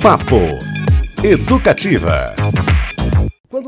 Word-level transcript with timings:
Papo 0.00 0.58
Educativa. 1.22 2.34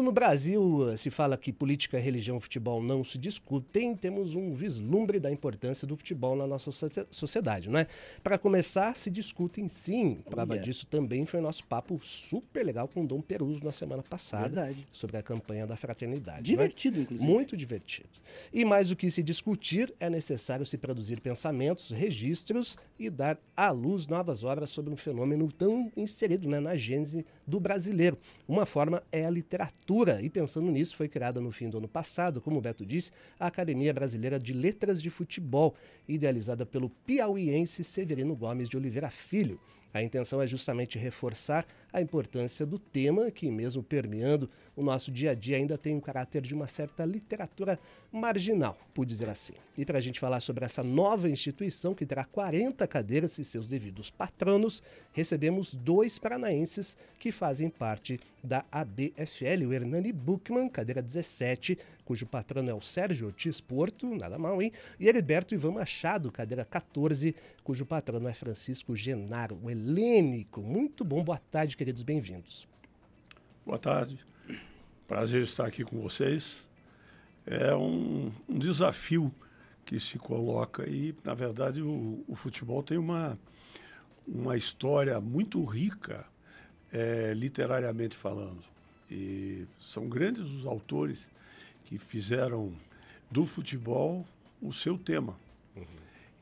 Quando 0.02 0.06
no 0.06 0.12
Brasil 0.12 0.90
eh, 0.90 0.96
se 0.96 1.10
fala 1.10 1.36
que 1.36 1.52
política, 1.52 1.96
religião 1.96 2.36
e 2.36 2.40
futebol 2.40 2.82
não 2.82 3.04
se 3.04 3.16
discutem, 3.16 3.94
temos 3.94 4.34
um 4.34 4.52
vislumbre 4.52 5.20
da 5.20 5.30
importância 5.30 5.86
do 5.86 5.96
futebol 5.96 6.34
na 6.34 6.44
nossa 6.44 6.72
sociedade, 7.08 7.70
não 7.70 7.78
é? 7.78 7.86
Para 8.20 8.36
começar, 8.36 8.96
se 8.96 9.08
discutem 9.08 9.68
sim. 9.68 10.18
Prova 10.28 10.54
yeah. 10.54 10.64
disso 10.68 10.88
também 10.88 11.24
foi 11.24 11.40
nosso 11.40 11.64
papo 11.66 12.00
super 12.02 12.66
legal 12.66 12.88
com 12.88 13.04
o 13.04 13.06
Dom 13.06 13.20
Peruso 13.20 13.62
na 13.62 13.70
semana 13.70 14.02
passada 14.02 14.62
Verdade. 14.62 14.88
sobre 14.90 15.18
a 15.18 15.22
campanha 15.22 15.68
da 15.68 15.76
fraternidade. 15.76 16.40
É? 16.40 16.42
Divertido, 16.42 16.98
inclusive. 16.98 17.30
Muito 17.30 17.56
divertido. 17.56 18.08
E 18.52 18.64
mais 18.64 18.88
do 18.88 18.96
que 18.96 19.08
se 19.08 19.22
discutir, 19.22 19.94
é 20.00 20.10
necessário 20.10 20.66
se 20.66 20.76
produzir 20.76 21.20
pensamentos, 21.20 21.90
registros 21.90 22.76
e 22.98 23.08
dar 23.08 23.38
à 23.56 23.70
luz 23.70 24.08
novas 24.08 24.42
obras 24.42 24.70
sobre 24.70 24.92
um 24.92 24.96
fenômeno 24.96 25.50
tão 25.52 25.92
inserido 25.96 26.48
né, 26.48 26.58
na 26.58 26.74
gênese 26.74 27.24
do 27.46 27.58
brasileiro. 27.60 28.18
Uma 28.46 28.66
forma 28.66 29.02
é 29.10 29.24
a 29.24 29.30
literatura. 29.30 30.22
E 30.22 30.28
pensando 30.28 30.70
nisso, 30.70 30.96
foi 30.96 31.08
criada 31.08 31.40
no 31.40 31.50
fim 31.50 31.68
do 31.68 31.78
ano 31.78 31.88
passado, 31.88 32.40
como 32.40 32.58
o 32.58 32.60
Beto 32.60 32.84
disse, 32.84 33.10
a 33.38 33.46
Academia 33.46 33.92
Brasileira 33.92 34.38
de 34.38 34.52
Letras 34.52 35.02
de 35.02 35.10
Futebol, 35.10 35.74
idealizada 36.08 36.64
pelo 36.64 36.88
piauiense 36.88 37.84
Severino 37.84 38.34
Gomes 38.34 38.68
de 38.68 38.76
Oliveira 38.76 39.10
Filho. 39.10 39.60
A 39.94 40.02
intenção 40.02 40.40
é 40.40 40.46
justamente 40.46 40.98
reforçar 40.98 41.66
a 41.92 42.00
importância 42.00 42.64
do 42.64 42.78
tema, 42.78 43.30
que, 43.30 43.50
mesmo 43.50 43.82
permeando 43.82 44.48
o 44.74 44.82
nosso 44.82 45.10
dia 45.10 45.32
a 45.32 45.34
dia, 45.34 45.56
ainda 45.56 45.76
tem 45.76 45.94
um 45.94 46.00
caráter 46.00 46.42
de 46.42 46.54
uma 46.54 46.66
certa 46.66 47.04
literatura 47.04 47.78
marginal, 48.10 48.78
por 48.94 49.04
dizer 49.04 49.28
assim. 49.28 49.54
E 49.76 49.84
para 49.84 49.98
a 49.98 50.00
gente 50.00 50.20
falar 50.20 50.40
sobre 50.40 50.64
essa 50.64 50.82
nova 50.82 51.28
instituição, 51.28 51.94
que 51.94 52.06
terá 52.06 52.24
40 52.24 52.86
cadeiras 52.86 53.38
e 53.38 53.44
seus 53.44 53.66
devidos 53.66 54.10
patronos, 54.10 54.82
recebemos 55.12 55.74
dois 55.74 56.18
paranaenses 56.18 56.96
que 57.18 57.32
fazem 57.32 57.70
parte 57.70 58.20
da 58.42 58.64
ABFL, 58.70 59.66
o 59.66 59.72
Hernani 59.72 60.12
Buchmann, 60.12 60.68
cadeira 60.68 61.00
17, 61.00 61.78
cujo 62.04 62.26
patrono 62.26 62.68
é 62.68 62.74
o 62.74 62.80
Sérgio 62.80 63.28
Ortiz 63.28 63.60
Porto, 63.60 64.06
nada 64.14 64.38
mal, 64.38 64.60
hein? 64.60 64.72
E 64.98 65.08
Heriberto 65.08 65.54
Ivan 65.54 65.72
Machado, 65.72 66.30
cadeira 66.30 66.64
14, 66.64 67.34
cujo 67.62 67.86
patrono 67.86 68.28
é 68.28 68.32
Francisco 68.32 68.96
Genaro, 68.96 69.58
o 69.62 69.70
helênico. 69.70 70.60
Muito 70.60 71.04
bom, 71.04 71.22
boa 71.22 71.38
tarde, 71.38 71.76
queridos, 71.82 72.04
bem-vindos. 72.04 72.68
Boa 73.66 73.76
tarde, 73.76 74.16
prazer 75.08 75.42
estar 75.42 75.66
aqui 75.66 75.82
com 75.82 76.00
vocês. 76.00 76.68
É 77.44 77.74
um, 77.74 78.30
um 78.48 78.56
desafio 78.56 79.34
que 79.84 79.98
se 79.98 80.16
coloca 80.16 80.88
e, 80.88 81.12
na 81.24 81.34
verdade, 81.34 81.82
o, 81.82 82.24
o 82.28 82.36
futebol 82.36 82.84
tem 82.84 82.96
uma, 82.96 83.36
uma 84.24 84.56
história 84.56 85.20
muito 85.20 85.64
rica, 85.64 86.24
é, 86.92 87.34
literariamente 87.34 88.16
falando. 88.16 88.62
E 89.10 89.66
são 89.80 90.08
grandes 90.08 90.44
os 90.44 90.64
autores 90.64 91.28
que 91.86 91.98
fizeram 91.98 92.72
do 93.28 93.44
futebol 93.44 94.24
o 94.60 94.72
seu 94.72 94.96
tema. 94.96 95.36
Uhum. 95.74 95.84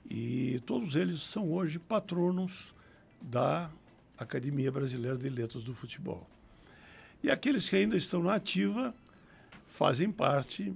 E 0.04 0.60
todos 0.66 0.94
eles 0.94 1.22
são 1.22 1.50
hoje 1.50 1.78
patronos 1.78 2.74
da 3.22 3.70
Academia 4.20 4.70
Brasileira 4.70 5.16
de 5.16 5.28
Letras 5.30 5.64
do 5.64 5.74
Futebol. 5.74 6.28
E 7.22 7.30
aqueles 7.30 7.68
que 7.68 7.76
ainda 7.76 7.96
estão 7.96 8.22
na 8.22 8.34
ativa 8.34 8.94
fazem 9.66 10.12
parte 10.12 10.74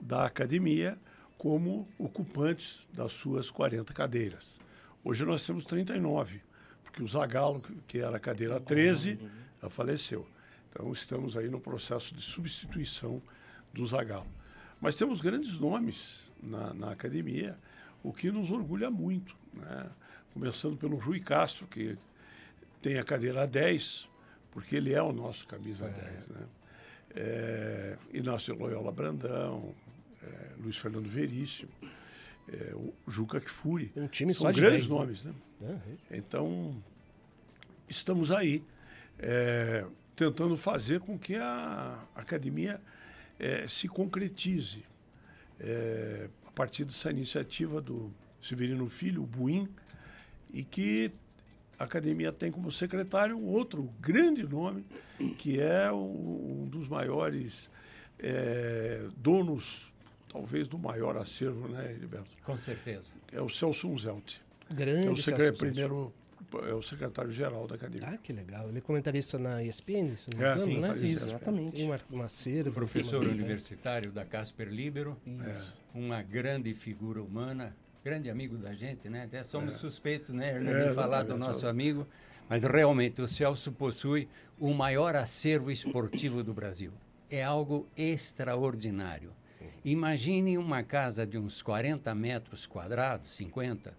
da 0.00 0.24
academia 0.24 0.98
como 1.36 1.86
ocupantes 1.98 2.88
das 2.92 3.12
suas 3.12 3.50
40 3.50 3.92
cadeiras. 3.92 4.58
Hoje 5.04 5.24
nós 5.26 5.44
temos 5.44 5.66
39, 5.66 6.40
porque 6.82 7.02
o 7.02 7.08
Zagallo, 7.08 7.62
que 7.86 7.98
era 7.98 8.16
a 8.16 8.20
cadeira 8.20 8.58
13, 8.58 9.18
já 9.62 9.68
faleceu. 9.68 10.26
Então 10.70 10.90
estamos 10.90 11.36
aí 11.36 11.48
no 11.48 11.60
processo 11.60 12.14
de 12.14 12.22
substituição 12.22 13.22
do 13.72 13.86
Zagallo. 13.86 14.26
Mas 14.80 14.96
temos 14.96 15.20
grandes 15.20 15.58
nomes 15.58 16.24
na, 16.42 16.72
na 16.72 16.90
academia, 16.92 17.58
o 18.02 18.12
que 18.12 18.30
nos 18.30 18.50
orgulha 18.50 18.90
muito. 18.90 19.36
Né? 19.52 19.86
Começando 20.32 20.76
pelo 20.76 20.96
Rui 20.96 21.20
Castro, 21.20 21.66
que 21.66 21.98
tem 22.80 22.98
a 22.98 23.04
cadeira 23.04 23.46
10, 23.46 24.08
porque 24.50 24.76
ele 24.76 24.92
é 24.92 25.02
o 25.02 25.12
nosso 25.12 25.46
camisa 25.46 25.86
é. 25.86 26.10
10. 26.10 26.28
Né? 26.28 26.46
É, 27.14 27.96
Inácio 28.12 28.54
Loyola 28.54 28.92
Brandão, 28.92 29.74
é, 30.22 30.52
Luiz 30.62 30.76
Fernando 30.76 31.08
Veríssimo, 31.08 31.70
é, 32.48 32.74
o 32.74 32.92
Juca 33.08 33.40
Kfouri. 33.40 33.92
Um 33.96 34.06
time 34.06 34.32
São 34.34 34.42
só 34.42 34.50
de 34.50 34.60
grandes 34.60 34.86
10, 34.86 34.88
nomes. 34.88 35.24
Né? 35.24 35.34
né? 35.60 35.80
Então, 36.10 36.82
estamos 37.88 38.30
aí 38.30 38.62
é, 39.18 39.84
tentando 40.14 40.56
fazer 40.56 41.00
com 41.00 41.18
que 41.18 41.36
a 41.36 41.98
academia 42.14 42.80
é, 43.38 43.66
se 43.68 43.88
concretize. 43.88 44.84
A 46.46 46.50
partir 46.50 46.84
dessa 46.84 47.10
iniciativa 47.10 47.80
do 47.80 48.12
Severino 48.42 48.88
Filho, 48.90 49.22
o 49.22 49.26
Buim, 49.26 49.66
e 50.52 50.62
que 50.62 51.10
a 51.78 51.84
academia 51.84 52.32
tem 52.32 52.50
como 52.50 52.70
secretário 52.70 53.36
um 53.36 53.46
outro 53.46 53.90
grande 54.00 54.42
nome, 54.42 54.84
que 55.38 55.60
é 55.60 55.90
um, 55.92 56.62
um 56.62 56.68
dos 56.68 56.88
maiores 56.88 57.70
é, 58.18 59.06
donos, 59.16 59.92
talvez 60.28 60.66
do 60.68 60.78
maior 60.78 61.16
acervo, 61.16 61.68
né, 61.68 61.92
Heriberto? 61.92 62.30
Com 62.42 62.56
certeza. 62.56 63.12
É 63.32 63.40
o 63.40 63.48
Celso 63.48 63.88
Unzelt. 63.88 64.36
Grande 64.70 65.08
é 65.08 65.10
o 65.10 65.16
secretário, 65.16 65.58
primeiro 65.58 66.12
é 66.68 66.74
o 66.74 66.82
secretário-geral 66.82 67.66
da 67.66 67.74
academia. 67.74 68.08
Ah, 68.08 68.18
que 68.18 68.32
legal. 68.32 68.68
Ele 68.68 68.78
é 68.78 68.80
comentarista 68.80 69.38
na 69.38 69.62
ESPN, 69.62 70.14
se 70.16 70.30
não 70.30 70.38
me 70.38 70.44
é, 70.44 70.52
engano, 70.52 70.60
sim, 70.62 70.80
né? 70.80 70.92
Isso, 70.94 71.24
exatamente. 71.24 71.72
Tem 71.72 71.86
uma, 71.86 72.00
uma 72.10 72.28
cera, 72.28 72.70
Professor 72.70 73.26
universitário 73.26 74.12
da 74.12 74.24
Casper 74.24 74.68
Libero. 74.68 75.16
É. 75.26 75.62
Uma 75.94 76.22
grande 76.22 76.72
figura 76.74 77.22
humana, 77.22 77.74
grande 78.06 78.30
amigo 78.30 78.56
da 78.56 78.72
gente, 78.72 79.08
né? 79.08 79.24
Até 79.24 79.42
somos 79.42 79.74
é. 79.74 79.78
suspeitos, 79.78 80.30
né, 80.30 80.54
Hernani, 80.54 80.90
é, 80.90 80.94
falar 80.94 81.24
do 81.24 81.36
nosso 81.36 81.66
amigo. 81.66 82.06
Mas 82.48 82.62
realmente 82.62 83.20
o 83.20 83.26
Celso 83.26 83.72
possui 83.72 84.28
o 84.60 84.72
maior 84.72 85.16
acervo 85.16 85.72
esportivo 85.72 86.44
do 86.44 86.54
Brasil. 86.54 86.92
É 87.28 87.42
algo 87.42 87.88
extraordinário. 87.96 89.32
Imagine 89.84 90.56
uma 90.56 90.84
casa 90.84 91.26
de 91.26 91.36
uns 91.36 91.60
40 91.62 92.14
metros 92.14 92.64
quadrados, 92.64 93.34
50, 93.34 93.92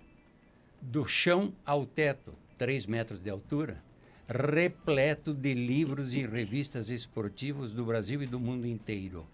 do 0.82 1.06
chão 1.06 1.54
ao 1.66 1.86
teto, 1.86 2.34
3 2.58 2.86
metros 2.86 3.20
de 3.22 3.30
altura, 3.30 3.84
repleto 4.26 5.34
de 5.34 5.54
livros 5.54 6.16
e 6.16 6.26
revistas 6.26 6.90
esportivos 6.90 7.74
do 7.74 7.84
Brasil 7.84 8.24
e 8.24 8.26
do 8.26 8.40
mundo 8.40 8.66
inteiro. 8.66 9.28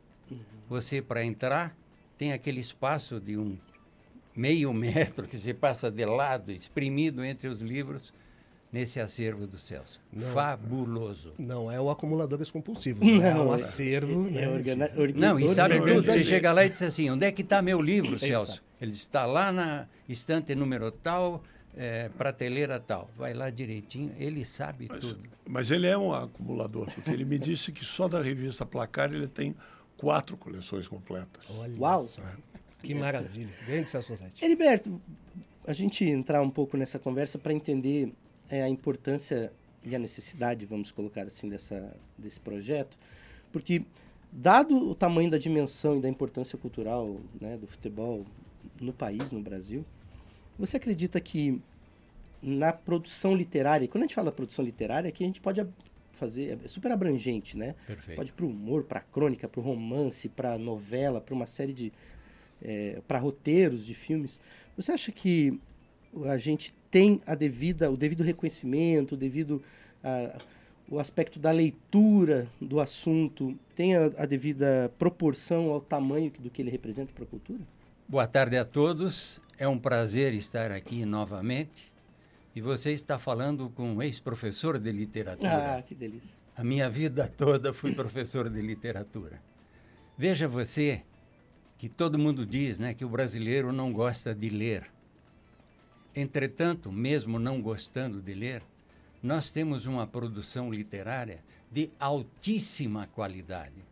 Você, 0.67 0.99
para 0.99 1.23
entrar, 1.23 1.77
tem 2.17 2.33
aquele 2.33 2.59
espaço 2.59 3.19
de 3.19 3.37
um 3.37 3.55
meio 4.35 4.73
metro 4.73 5.27
que 5.27 5.37
se 5.37 5.53
passa 5.53 5.91
de 5.91 6.05
lado, 6.05 6.51
exprimido 6.51 7.23
entre 7.23 7.47
os 7.47 7.61
livros, 7.61 8.13
nesse 8.73 8.99
acervo 8.99 9.45
do 9.45 9.57
Celso. 9.57 10.01
Não, 10.11 10.33
Fabuloso. 10.33 11.33
Não 11.37 11.71
é 11.71 11.79
o 11.79 11.91
acumuladores 11.91 12.49
compulsivos. 12.49 13.07
Não, 13.07 13.23
é 13.23 13.35
um 13.35 13.51
acervo. 13.51 14.27
É, 14.35 14.71
é, 14.71 14.75
né? 14.75 14.89
não, 15.15 15.39
e 15.39 15.47
sabe 15.47 15.79
tudo. 15.79 16.01
Você 16.01 16.23
chega 16.23 16.51
lá 16.51 16.65
e 16.65 16.69
diz 16.69 16.81
assim: 16.81 17.11
onde 17.11 17.27
é 17.27 17.31
que 17.31 17.43
está 17.43 17.61
meu 17.61 17.79
livro, 17.79 18.17
Celso? 18.17 18.63
Ele 18.81 18.91
está 18.91 19.25
lá 19.25 19.51
na 19.51 19.87
estante 20.09 20.55
número 20.55 20.91
tal, 20.91 21.43
é, 21.77 22.09
prateleira 22.09 22.79
tal. 22.79 23.09
Vai 23.15 23.33
lá 23.33 23.51
direitinho, 23.51 24.11
ele 24.17 24.43
sabe 24.43 24.87
mas, 24.89 24.99
tudo. 24.99 25.29
Mas 25.47 25.71
ele 25.71 25.87
é 25.87 25.97
um 25.97 26.11
acumulador, 26.11 26.91
porque 26.91 27.11
ele 27.11 27.23
me 27.23 27.37
disse 27.37 27.71
que 27.71 27.85
só 27.85 28.07
da 28.07 28.21
revista 28.21 28.65
Placar 28.65 29.13
ele 29.13 29.27
tem 29.27 29.55
quatro 29.95 30.35
coleções 30.35 30.87
completas. 30.87 31.45
Olha 31.49 31.79
Uau! 31.79 31.99
Só. 31.99 32.21
Que 32.83 32.93
maravilha. 32.93 33.49
Grande 33.65 33.89
Celso 33.89 34.15
Zete. 34.15 34.43
Heriberto, 34.43 35.01
a 35.65 35.73
gente 35.73 36.05
entrar 36.05 36.41
um 36.41 36.49
pouco 36.49 36.77
nessa 36.77 36.99
conversa 36.99 37.39
para 37.39 37.53
entender 37.53 38.13
é, 38.49 38.61
a 38.61 38.69
importância 38.69 39.51
e 39.83 39.95
a 39.95 39.99
necessidade, 39.99 40.65
vamos 40.65 40.91
colocar 40.91 41.23
assim, 41.23 41.49
dessa, 41.49 41.95
desse 42.17 42.39
projeto, 42.39 42.97
porque 43.51 43.83
dado 44.31 44.89
o 44.89 44.95
tamanho 44.95 45.29
da 45.29 45.37
dimensão 45.37 45.97
e 45.97 46.01
da 46.01 46.09
importância 46.09 46.57
cultural 46.57 47.19
né, 47.39 47.57
do 47.57 47.67
futebol 47.67 48.25
no 48.79 48.93
país, 48.93 49.31
no 49.31 49.41
Brasil, 49.41 49.85
você 50.57 50.77
acredita 50.77 51.19
que 51.19 51.61
na 52.41 52.73
produção 52.73 53.35
literária, 53.35 53.87
quando 53.87 54.03
a 54.03 54.07
gente 54.07 54.15
fala 54.15 54.31
produção 54.31 54.63
literária, 54.63 55.07
aqui 55.07 55.23
a 55.23 55.27
gente 55.27 55.39
pode 55.39 55.65
fazer, 56.11 56.59
é 56.63 56.67
super 56.67 56.91
abrangente, 56.91 57.57
né? 57.57 57.75
Perfeito. 57.87 58.17
Pode 58.17 58.33
para 58.33 58.45
o 58.45 58.49
humor, 58.49 58.83
para 58.83 58.99
crônica, 58.99 59.47
para 59.47 59.59
o 59.59 59.63
romance, 59.63 60.29
para 60.29 60.57
novela, 60.57 61.21
para 61.21 61.33
uma 61.33 61.45
série 61.45 61.73
de... 61.73 61.91
É, 62.63 63.01
para 63.07 63.19
roteiros 63.19 63.85
de 63.85 63.93
filmes. 63.93 64.39
Você 64.77 64.93
acha 64.93 65.11
que 65.11 65.59
a 66.25 66.37
gente 66.37 66.73
tem 66.89 67.21
a 67.25 67.35
devida, 67.35 67.91
o 67.91 67.97
devido 67.97 68.23
reconhecimento, 68.23 69.15
o 69.15 69.17
devido 69.17 69.61
a, 70.03 70.37
o 70.89 70.99
aspecto 70.99 71.39
da 71.39 71.51
leitura 71.51 72.47
do 72.61 72.79
assunto 72.79 73.57
tem 73.75 73.95
a, 73.95 74.05
a, 74.17 74.25
devida 74.25 74.91
proporção 74.99 75.69
ao 75.69 75.81
tamanho 75.81 76.31
do 76.39 76.49
que 76.49 76.61
ele 76.61 76.69
representa 76.69 77.11
para 77.13 77.23
a 77.23 77.27
cultura? 77.27 77.61
Boa 78.07 78.27
tarde 78.27 78.57
a 78.57 78.65
todos. 78.65 79.41
É 79.57 79.67
um 79.67 79.79
prazer 79.79 80.33
estar 80.33 80.71
aqui 80.71 81.05
novamente 81.05 81.91
E 82.55 82.61
você 82.61 82.91
está 82.91 83.17
falando 83.17 83.69
com 83.69 83.95
um 83.95 84.01
ex-professor 84.01 84.77
de 84.77 84.91
literatura. 84.91 85.77
Ah, 85.77 85.81
que 85.81 85.95
delícia. 85.95 86.37
A 86.55 86.63
minha 86.63 86.89
vida 86.89 87.27
toda 87.27 87.73
fui 87.73 87.93
professor 87.93 88.49
de 88.49 88.61
literatura. 88.61 89.41
Veja 90.15 90.47
você 90.47 91.01
que 91.83 91.89
todo 91.89 92.17
mundo 92.17 92.45
diz 92.45 92.79
né, 92.79 92.93
que 92.93 93.03
o 93.03 93.09
brasileiro 93.09 93.73
não 93.73 93.91
gosta 93.91 94.33
de 94.33 94.49
ler. 94.49 94.89
Entretanto, 96.15 96.89
mesmo 96.89 97.37
não 97.37 97.61
gostando 97.61 98.21
de 98.21 98.33
ler, 98.33 98.63
nós 99.21 99.49
temos 99.49 99.85
uma 99.85 100.07
produção 100.07 100.71
literária 100.71 101.43
de 101.69 101.91
altíssima 101.99 103.07
qualidade. 103.07 103.83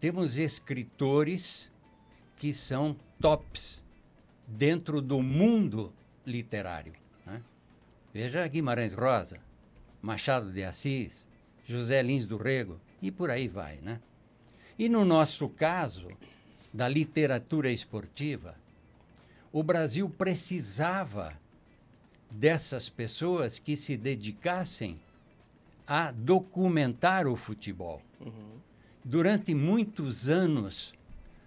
Temos 0.00 0.38
escritores 0.38 1.70
que 2.36 2.52
são 2.52 2.96
tops 3.20 3.80
dentro 4.44 5.00
do 5.00 5.22
mundo 5.22 5.92
literário. 6.26 6.94
Né? 7.24 7.40
Veja 8.12 8.44
Guimarães 8.48 8.92
Rosa, 8.92 9.38
Machado 10.02 10.50
de 10.50 10.64
Assis, 10.64 11.28
José 11.64 12.02
Lins 12.02 12.26
do 12.26 12.38
Rego 12.38 12.80
e 13.00 13.12
por 13.12 13.30
aí 13.30 13.46
vai. 13.46 13.76
Né? 13.76 14.00
E 14.76 14.88
no 14.88 15.04
nosso 15.04 15.48
caso, 15.48 16.08
da 16.74 16.88
literatura 16.88 17.70
esportiva, 17.70 18.56
o 19.52 19.62
Brasil 19.62 20.10
precisava 20.10 21.32
dessas 22.28 22.88
pessoas 22.88 23.60
que 23.60 23.76
se 23.76 23.96
dedicassem 23.96 25.00
a 25.86 26.10
documentar 26.10 27.28
o 27.28 27.36
futebol. 27.36 28.02
Uhum. 28.20 28.58
Durante 29.04 29.54
muitos 29.54 30.28
anos, 30.28 30.92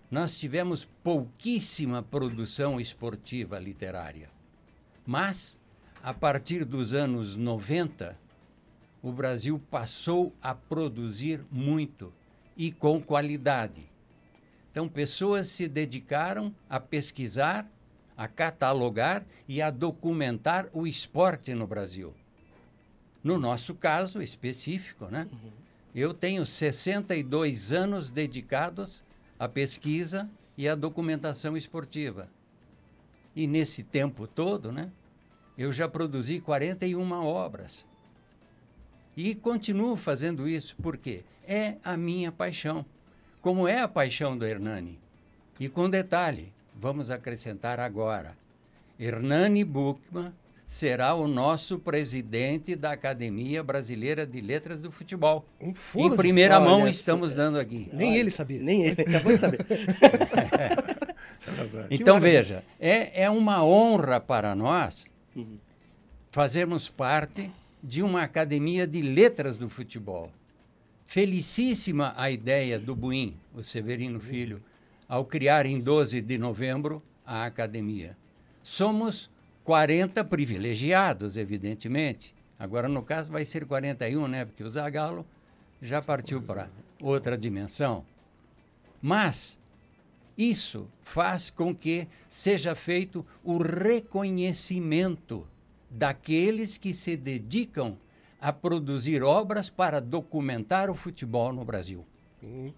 nós 0.10 0.38
tivemos 0.40 0.88
pouquíssima 1.04 2.02
produção 2.02 2.80
esportiva 2.80 3.60
literária. 3.60 4.30
Mas, 5.06 5.60
a 6.02 6.14
partir 6.14 6.64
dos 6.64 6.94
anos 6.94 7.36
90, 7.36 8.18
o 9.04 9.12
Brasil 9.12 9.62
passou 9.70 10.34
a 10.42 10.56
produzir 10.56 11.44
muito 11.52 12.14
e 12.56 12.72
com 12.72 13.02
qualidade. 13.02 13.90
Então, 14.78 14.88
pessoas 14.88 15.48
se 15.48 15.68
dedicaram 15.68 16.54
a 16.70 16.80
pesquisar, 16.80 17.68
a 18.16 18.28
catalogar 18.28 19.26
e 19.48 19.60
a 19.60 19.72
documentar 19.72 20.70
o 20.72 20.86
esporte 20.86 21.52
no 21.56 21.66
Brasil. 21.66 22.14
No 23.24 23.40
nosso 23.40 23.74
caso 23.74 24.22
específico, 24.22 25.06
né? 25.06 25.28
Uhum. 25.32 25.50
Eu 25.96 26.14
tenho 26.14 26.46
62 26.46 27.74
anos 27.74 28.12
dedicados 28.12 29.04
à 29.40 29.50
pesquisa 29.50 30.30
e 30.56 30.70
à 30.70 30.76
documentação 30.76 31.58
esportiva. 31.58 32.30
E 33.36 33.48
nesse 33.48 33.84
tempo 33.84 34.28
todo, 34.28 34.72
né, 34.72 34.92
eu 35.58 35.74
já 35.74 35.90
produzi 35.90 36.40
41 36.40 37.12
obras. 37.26 37.84
E 39.16 39.34
continuo 39.34 39.96
fazendo 39.96 40.48
isso 40.48 40.76
porque 40.84 41.24
é 41.48 41.78
a 41.84 41.98
minha 41.98 42.32
paixão 42.32 42.86
como 43.42 43.68
é 43.68 43.80
a 43.80 43.88
paixão 43.88 44.38
do 44.38 44.46
Hernani. 44.46 45.00
E 45.60 45.68
com 45.70 45.90
detalhe, 45.90 46.52
vamos 46.76 47.10
acrescentar 47.10 47.80
agora: 47.80 48.38
Hernani 49.00 49.64
Buchmann 49.64 50.34
será 50.68 51.16
o 51.16 51.28
nosso 51.28 51.80
presidente 51.80 52.76
da 52.76 52.92
Academia 52.92 53.64
Brasileira 53.64 54.28
de 54.28 54.42
Letras 54.42 54.82
do 54.82 54.92
Futebol. 54.92 55.46
Um 55.62 55.74
em 55.96 56.16
primeira 56.16 56.60
mão 56.60 56.82
Olha, 56.82 56.90
estamos 56.90 57.34
dando 57.34 57.58
aqui. 57.58 57.90
Nem 57.94 58.12
Olha, 58.12 58.20
ele 58.20 58.30
sabia. 58.30 58.62
Nem 58.62 58.84
ele, 58.84 59.02
acabou 59.08 59.32
de 59.32 59.38
saber. 59.38 59.66
então 61.90 62.20
veja, 62.20 62.64
é, 62.80 63.24
é 63.24 63.30
uma 63.30 63.64
honra 63.64 64.20
para 64.20 64.54
nós 64.54 65.08
uhum. 65.34 65.58
fazermos 66.32 66.90
parte 66.90 67.50
de 67.82 68.04
uma 68.04 68.24
academia 68.24 68.86
de 68.86 69.02
letras 69.02 69.56
do 69.56 69.70
futebol. 69.70 70.30
Felicíssima 71.08 72.14
a 72.18 72.30
ideia 72.30 72.78
do 72.78 72.94
Buim, 72.94 73.38
o 73.54 73.64
Severino 73.64 74.20
Filho, 74.20 74.62
ao 75.08 75.24
criar 75.24 75.66
em 75.66 75.80
12 75.80 76.20
de 76.20 76.38
novembro 76.38 77.02
a 77.26 77.46
academia. 77.46 78.18
Somos 78.62 79.32
40 79.64 80.26
privilegiados, 80.26 81.38
evidentemente. 81.38 82.36
Agora, 82.60 82.90
no 82.90 83.02
caso, 83.02 83.32
vai 83.32 83.46
ser 83.46 83.66
41, 83.66 84.28
né? 84.28 84.44
Porque 84.44 84.62
o 84.62 84.70
Zagalo 84.70 85.26
já 85.82 86.02
partiu 86.02 86.42
para 86.42 86.70
outra 87.02 87.38
dimensão. 87.38 88.06
Mas 89.02 89.58
isso 90.38 90.90
faz 91.02 91.50
com 91.50 91.74
que 91.74 92.06
seja 92.28 92.76
feito 92.76 93.26
o 93.46 93.58
reconhecimento 93.58 95.48
daqueles 95.90 96.78
que 96.78 96.94
se 96.94 97.16
dedicam 97.16 97.98
a 98.48 98.54
produzir 98.54 99.24
obras 99.24 99.70
para 99.70 100.00
documentar 100.00 100.90
o 100.90 100.96
futebol 100.96 101.52
no 101.52 101.66
Brasil. 101.66 102.06
Hum. 102.42 102.72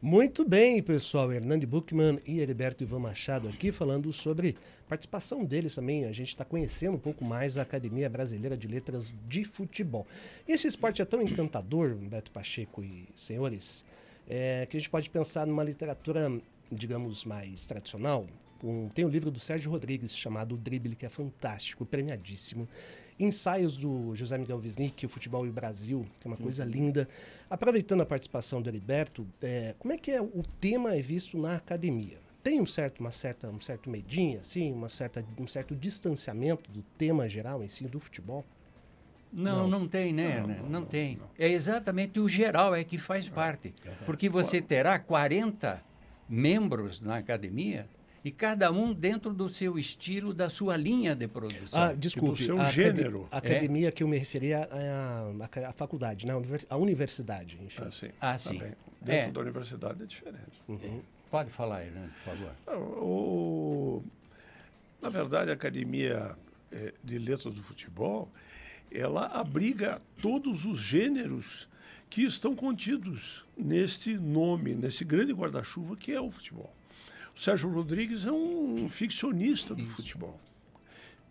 Muito 0.00 0.48
bem, 0.48 0.80
pessoal. 0.80 1.32
Hernande 1.32 1.66
Buchmann 1.66 2.20
e 2.24 2.38
Heriberto 2.38 2.84
Ivan 2.84 3.00
Machado 3.00 3.48
aqui 3.48 3.72
falando 3.72 4.12
sobre 4.12 4.56
participação 4.88 5.44
deles 5.44 5.74
também. 5.74 6.04
A 6.04 6.12
gente 6.12 6.28
está 6.28 6.44
conhecendo 6.44 6.94
um 6.94 7.00
pouco 7.00 7.24
mais 7.24 7.58
a 7.58 7.62
Academia 7.62 8.08
Brasileira 8.08 8.56
de 8.56 8.68
Letras 8.68 9.12
de 9.28 9.42
Futebol. 9.42 10.06
E 10.46 10.52
esse 10.52 10.68
esporte 10.68 11.02
é 11.02 11.04
tão 11.04 11.20
encantador, 11.20 11.96
Beto 11.96 12.30
Pacheco 12.30 12.84
e 12.84 13.08
senhores, 13.16 13.84
é, 14.28 14.64
que 14.70 14.76
a 14.76 14.80
gente 14.80 14.90
pode 14.90 15.10
pensar 15.10 15.44
numa 15.44 15.64
literatura, 15.64 16.40
digamos, 16.70 17.24
mais 17.24 17.66
tradicional. 17.66 18.28
Um, 18.62 18.88
tem 18.90 19.04
um 19.04 19.08
livro 19.08 19.32
do 19.32 19.40
Sérgio 19.40 19.72
Rodrigues 19.72 20.16
chamado 20.16 20.54
O 20.54 20.56
Drible, 20.56 20.94
que 20.94 21.04
é 21.04 21.08
fantástico, 21.08 21.84
premiadíssimo 21.84 22.68
ensaios 23.18 23.76
do 23.76 24.14
José 24.14 24.36
Miguel 24.38 24.58
Wisnik, 24.58 25.06
o 25.06 25.08
Futebol 25.08 25.46
e 25.46 25.48
o 25.48 25.52
Brasil, 25.52 26.06
que 26.20 26.26
é 26.26 26.30
uma 26.30 26.36
coisa 26.36 26.64
uhum. 26.64 26.70
linda. 26.70 27.08
Aproveitando 27.48 28.02
a 28.02 28.06
participação 28.06 28.60
do 28.60 28.68
Heriberto, 28.68 29.26
é, 29.42 29.74
como 29.78 29.92
é 29.92 29.96
que 29.96 30.10
é 30.10 30.20
o 30.20 30.42
tema 30.60 30.94
é 30.94 31.00
visto 31.00 31.38
na 31.38 31.56
academia? 31.56 32.18
Tem 32.42 32.60
um 32.60 32.66
certo, 32.66 33.00
uma 33.00 33.10
certa, 33.10 33.48
um 33.48 33.60
certo 33.60 33.90
medinho, 33.90 34.38
assim, 34.38 34.72
uma 34.72 34.88
certa, 34.88 35.24
um 35.38 35.46
certo 35.46 35.74
distanciamento 35.74 36.70
do 36.70 36.82
tema 36.96 37.28
geral 37.28 37.62
em 37.62 37.68
si 37.68 37.84
do 37.88 37.98
futebol? 37.98 38.44
Não, 39.32 39.68
não, 39.68 39.80
não 39.80 39.88
tem, 39.88 40.12
né? 40.12 40.40
Não, 40.40 40.48
não, 40.48 40.68
não 40.68 40.84
tem. 40.84 41.18
É 41.38 41.48
exatamente 41.48 42.20
o 42.20 42.28
geral 42.28 42.74
é 42.74 42.84
que 42.84 42.98
faz 42.98 43.28
parte. 43.28 43.74
Porque 44.04 44.28
você 44.28 44.62
terá 44.62 44.98
40 44.98 45.82
membros 46.28 47.00
na 47.00 47.16
academia 47.16 47.88
e 48.26 48.32
cada 48.32 48.72
um 48.72 48.92
dentro 48.92 49.32
do 49.32 49.48
seu 49.48 49.78
estilo, 49.78 50.34
da 50.34 50.50
sua 50.50 50.76
linha 50.76 51.14
de 51.14 51.28
produção. 51.28 51.80
Ah, 51.80 51.92
desculpe. 51.92 52.40
do 52.40 52.44
seu 52.44 52.60
a 52.60 52.68
gênero. 52.68 53.28
A 53.30 53.38
academia 53.38 53.86
é. 53.86 53.92
que 53.92 54.02
eu 54.02 54.08
me 54.08 54.18
referia 54.18 54.68
à, 54.68 55.68
à, 55.68 55.72
faculdade, 55.72 56.26
né? 56.26 56.32
a 56.68 56.76
universidade. 56.76 57.56
Enfim. 57.64 57.82
Ah, 57.84 57.90
sim. 57.92 58.10
Ah, 58.20 58.36
sim. 58.36 58.58
Dentro 59.00 59.28
é. 59.28 59.30
da 59.30 59.40
universidade 59.40 60.02
é 60.02 60.06
diferente. 60.06 60.60
Uhum. 60.66 61.02
Pode 61.30 61.50
falar, 61.50 61.84
Hernando, 61.84 62.10
por 62.14 62.34
favor. 62.34 62.50
Ah, 62.66 62.76
o, 62.76 64.02
na 65.00 65.08
verdade, 65.08 65.52
a 65.52 65.54
Academia 65.54 66.36
é, 66.72 66.94
de 67.04 67.20
Letras 67.20 67.54
do 67.54 67.62
Futebol, 67.62 68.28
ela 68.90 69.26
abriga 69.26 70.02
todos 70.20 70.64
os 70.64 70.80
gêneros 70.80 71.68
que 72.10 72.22
estão 72.22 72.56
contidos 72.56 73.44
neste 73.56 74.18
nome, 74.18 74.74
nesse 74.74 75.04
grande 75.04 75.32
guarda-chuva 75.32 75.96
que 75.96 76.10
é 76.10 76.20
o 76.20 76.28
futebol. 76.28 76.75
O 77.36 77.40
Sérgio 77.40 77.68
Rodrigues 77.70 78.24
é 78.24 78.32
um 78.32 78.88
ficcionista 78.88 79.74
do 79.74 79.82
Isso. 79.82 79.96
futebol. 79.96 80.40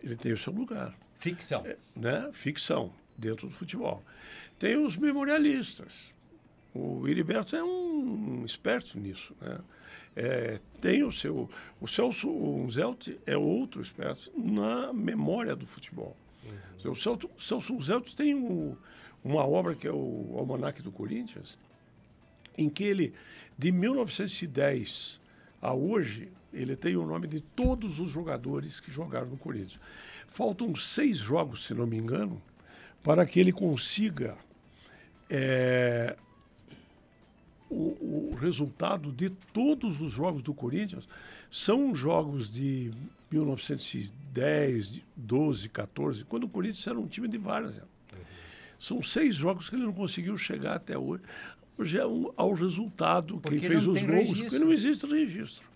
Ele 0.04 0.16
tem 0.16 0.34
o 0.34 0.38
seu 0.38 0.54
lugar. 0.54 0.96
Ficção. 1.18 1.66
É, 1.66 1.78
né? 1.96 2.30
Ficção, 2.32 2.94
dentro 3.18 3.48
do 3.48 3.54
futebol. 3.54 4.04
Tem 4.60 4.78
os 4.78 4.96
memorialistas. 4.98 6.14
O 6.76 7.08
Heriberto 7.08 7.56
é 7.56 7.64
um, 7.64 8.46
esperto 8.46 9.00
nisso. 9.00 9.36
Né? 9.42 9.58
É, 10.16 10.60
tem 10.80 11.04
o 11.04 11.12
seu. 11.12 11.50
O 11.82 11.88
Celso 11.88 12.30
Unzelt 12.30 13.10
é 13.26 13.36
outro 13.36 13.82
esperto 13.82 14.32
na 14.38 14.94
memória 14.94 15.56
do 15.56 15.66
futebol. 15.66 16.16
Uhum. 16.44 16.92
O 16.92 16.96
Celso, 16.96 17.30
Celso 17.36 17.74
Unzelt 17.74 18.14
tem 18.14 18.36
um, 18.36 18.78
uma 19.24 19.44
obra 19.44 19.74
que 19.74 19.88
é 19.88 19.92
o 19.92 20.36
Almanac 20.38 20.84
do 20.84 20.92
Corinthians, 20.92 21.58
em 22.56 22.70
que 22.70 22.84
ele, 22.84 23.14
de 23.58 23.72
1910 23.72 25.25
a 25.66 25.74
hoje, 25.74 26.30
ele 26.54 26.76
tem 26.76 26.96
o 26.96 27.06
nome 27.06 27.28
de 27.28 27.42
todos 27.42 28.00
os 28.00 28.12
jogadores 28.12 28.80
que 28.80 28.92
jogaram 28.92 29.28
no 29.28 29.38
Corinthians. 29.38 29.80
Faltam 30.28 30.76
seis 30.76 31.18
jogos, 31.18 31.66
se 31.66 31.74
não 31.74 31.88
me 31.88 31.98
engano, 31.98 32.42
para 33.04 33.26
que 33.26 33.40
ele 33.40 33.52
consiga 33.52 34.38
é, 35.30 36.16
o, 37.70 38.32
o, 38.32 38.36
resultado 38.36 39.12
de 39.12 39.30
todos 39.30 40.00
os 40.00 40.12
jogos 40.12 40.44
do 40.44 40.54
Corinthians. 40.54 41.08
São 41.52 41.96
jogos 41.96 42.52
de 42.52 42.92
1910, 43.32 45.02
12, 45.16 45.70
14, 45.70 46.26
quando 46.26 46.44
o 46.44 46.50
Corinthians 46.50 46.86
era 46.86 47.00
um 47.00 47.08
time 47.08 47.28
de 47.28 47.38
várias. 47.38 47.82
São 48.80 49.02
seis 49.02 49.36
jogos 49.36 49.70
que 49.70 49.76
ele 49.76 49.86
não 49.86 49.94
conseguiu 49.94 50.38
chegar 50.38 50.76
até 50.76 50.98
hoje 50.98 51.24
ao 52.38 52.54
resultado, 52.54 53.40
porque 53.40 53.60
quem 53.60 53.70
fez 53.70 53.86
os 53.86 54.02
gols, 54.02 54.02
registro. 54.02 54.44
porque 54.44 54.60
não 54.60 54.72
existe 54.72 55.06
registro. 55.06 55.70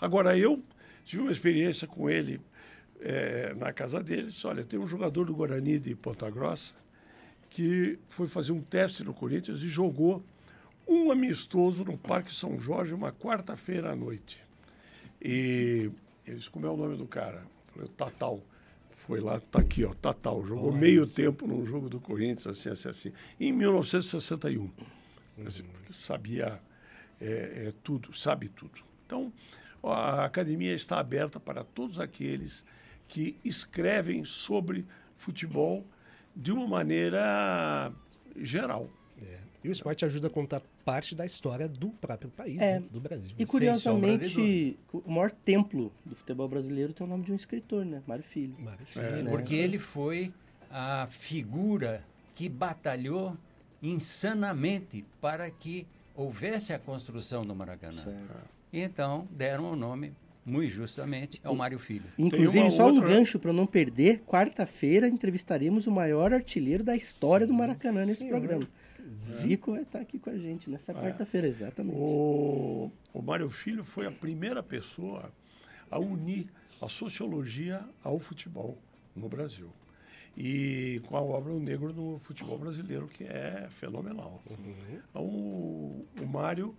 Agora, 0.00 0.36
eu 0.36 0.62
tive 1.04 1.22
uma 1.22 1.32
experiência 1.32 1.86
com 1.86 2.08
ele 2.08 2.40
é, 3.00 3.54
na 3.54 3.72
casa 3.72 4.02
dele, 4.02 4.28
disse, 4.28 4.46
olha, 4.46 4.64
tem 4.64 4.78
um 4.78 4.86
jogador 4.86 5.24
do 5.24 5.34
Guarani 5.34 5.78
de 5.78 5.94
Ponta 5.94 6.30
Grossa 6.30 6.74
que 7.50 7.98
foi 8.06 8.28
fazer 8.28 8.52
um 8.52 8.62
teste 8.62 9.02
no 9.02 9.12
Corinthians 9.12 9.60
e 9.62 9.68
jogou 9.68 10.22
um 10.86 11.10
amistoso 11.10 11.84
no 11.84 11.98
Parque 11.98 12.34
São 12.34 12.60
Jorge 12.60 12.94
uma 12.94 13.12
quarta-feira 13.12 13.90
à 13.90 13.96
noite. 13.96 14.40
E 15.20 15.90
eles, 16.26 16.48
como 16.48 16.66
é 16.66 16.70
o 16.70 16.76
nome 16.76 16.96
do 16.96 17.06
cara? 17.06 17.42
Eu 17.66 17.72
falei, 17.74 17.88
Tatal. 17.96 18.40
Foi 18.90 19.18
lá, 19.18 19.40
tá 19.40 19.60
aqui, 19.60 19.84
ó, 19.84 19.92
Tatal. 19.94 20.44
Jogou 20.46 20.72
meio 20.72 21.06
tempo 21.06 21.46
num 21.46 21.66
jogo 21.66 21.88
do 21.88 21.98
Corinthians, 21.98 22.46
assim, 22.46 22.68
assim, 22.68 22.88
assim. 22.88 23.12
Em 23.38 23.50
1961. 23.52 24.70
Uhum. 25.40 25.46
Assim, 25.46 25.64
sabia 25.92 26.60
é, 27.20 27.66
é, 27.66 27.72
tudo, 27.82 28.16
sabe 28.16 28.48
tudo. 28.48 28.80
Então, 29.06 29.32
a 29.82 30.24
academia 30.24 30.74
está 30.74 30.98
aberta 30.98 31.38
para 31.38 31.64
todos 31.64 31.98
aqueles 31.98 32.64
que 33.08 33.36
escrevem 33.44 34.24
sobre 34.24 34.86
futebol 35.16 35.84
de 36.34 36.52
uma 36.52 36.66
maneira 36.66 37.92
geral. 38.36 38.88
É. 39.20 39.38
E 39.62 39.68
o 39.68 39.72
esporte 39.72 40.04
ajuda 40.04 40.28
a 40.28 40.30
contar 40.30 40.62
parte 40.84 41.14
da 41.14 41.26
história 41.26 41.68
do 41.68 41.90
próprio 41.90 42.30
país, 42.30 42.60
é. 42.60 42.80
né? 42.80 42.86
do 42.90 43.00
Brasil. 43.00 43.32
E 43.38 43.44
curiosamente, 43.44 44.78
o 44.92 45.10
maior 45.10 45.30
templo 45.30 45.92
do 46.04 46.16
futebol 46.16 46.48
brasileiro 46.48 46.92
tem 46.92 47.06
o 47.06 47.10
nome 47.10 47.24
de 47.24 47.32
um 47.32 47.36
escritor, 47.36 47.84
né? 47.84 48.02
Mário 48.06 48.24
Filho. 48.24 48.54
Mário 48.58 48.86
Filho. 48.86 49.04
É. 49.04 49.22
Né? 49.22 49.30
Porque 49.30 49.54
ele 49.54 49.78
foi 49.78 50.32
a 50.70 51.06
figura 51.10 52.02
que 52.34 52.48
batalhou 52.48 53.36
insanamente 53.82 55.04
para 55.20 55.50
que 55.50 55.86
houvesse 56.14 56.72
a 56.72 56.78
construção 56.78 57.44
do 57.44 57.54
Maracanã. 57.54 58.02
Certo. 58.02 58.50
E 58.72 58.80
então 58.80 59.26
deram 59.30 59.72
o 59.72 59.76
nome 59.76 60.12
muito 60.44 60.70
justamente, 60.70 61.40
ao 61.44 61.54
Mário 61.54 61.78
Filho. 61.78 62.04
Inclusive, 62.18 62.70
só 62.70 62.86
outra... 62.86 63.04
um 63.04 63.08
gancho 63.08 63.38
para 63.38 63.52
não 63.52 63.66
perder, 63.66 64.20
quarta-feira 64.20 65.06
entrevistaremos 65.06 65.86
o 65.86 65.90
maior 65.90 66.32
artilheiro 66.32 66.82
da 66.82 66.96
história 66.96 67.46
sim, 67.46 67.52
do 67.52 67.58
Maracanã 67.58 68.04
nesse 68.04 68.20
senhor. 68.20 68.38
programa. 68.38 68.66
Zico 69.14 69.72
vai 69.72 69.82
estar 69.82 70.00
aqui 70.00 70.18
com 70.18 70.30
a 70.30 70.36
gente 70.36 70.70
nessa 70.70 70.92
é. 70.92 70.94
quarta-feira, 70.94 71.46
exatamente. 71.46 71.96
O, 71.96 72.90
o 73.12 73.22
Mário 73.22 73.50
Filho 73.50 73.84
foi 73.84 74.06
a 74.06 74.10
primeira 74.10 74.62
pessoa 74.62 75.30
a 75.90 75.98
unir 75.98 76.46
a 76.80 76.88
sociologia 76.88 77.84
ao 78.02 78.18
futebol 78.18 78.78
no 79.14 79.28
Brasil. 79.28 79.70
E 80.36 81.02
com 81.06 81.16
a 81.16 81.20
obra 81.20 81.52
O 81.52 81.60
Negro 81.60 81.92
no 81.92 82.18
Futebol 82.18 82.58
Brasileiro, 82.58 83.08
que 83.08 83.24
é 83.24 83.66
fenomenal. 83.70 84.40
Uhum. 84.48 84.74
Então, 85.10 85.22
o, 85.22 86.06
o 86.20 86.26
Mário 86.26 86.74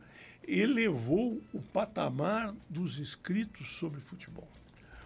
elevou 0.47 1.41
o 1.53 1.61
patamar 1.61 2.55
dos 2.69 2.97
escritos 2.97 3.75
sobre 3.75 4.01
futebol. 4.01 4.47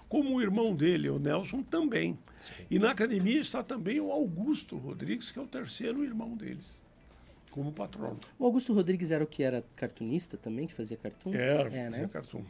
Como 0.07 0.35
o 0.35 0.41
irmão 0.41 0.75
dele, 0.75 1.09
o 1.09 1.19
Nelson, 1.19 1.63
também. 1.63 2.17
Sim. 2.39 2.53
E 2.69 2.79
na 2.79 2.91
academia 2.91 3.39
está 3.39 3.63
também 3.63 3.99
o 3.99 4.11
Augusto 4.11 4.77
Rodrigues, 4.77 5.31
que 5.31 5.39
é 5.39 5.41
o 5.41 5.47
terceiro 5.47 6.03
irmão 6.03 6.35
deles, 6.37 6.79
como 7.51 7.71
patrono. 7.71 8.19
O 8.37 8.45
Augusto 8.45 8.73
Rodrigues 8.73 9.11
era 9.11 9.23
o 9.23 9.27
que 9.27 9.43
era 9.43 9.63
cartunista 9.75 10.37
também, 10.37 10.67
que 10.67 10.73
fazia 10.73 10.95
cartoon? 10.95 11.33
Era, 11.33 11.67
é, 11.69 11.85
fazia 11.85 11.89
né? 11.89 12.07
cartoon. 12.07 12.43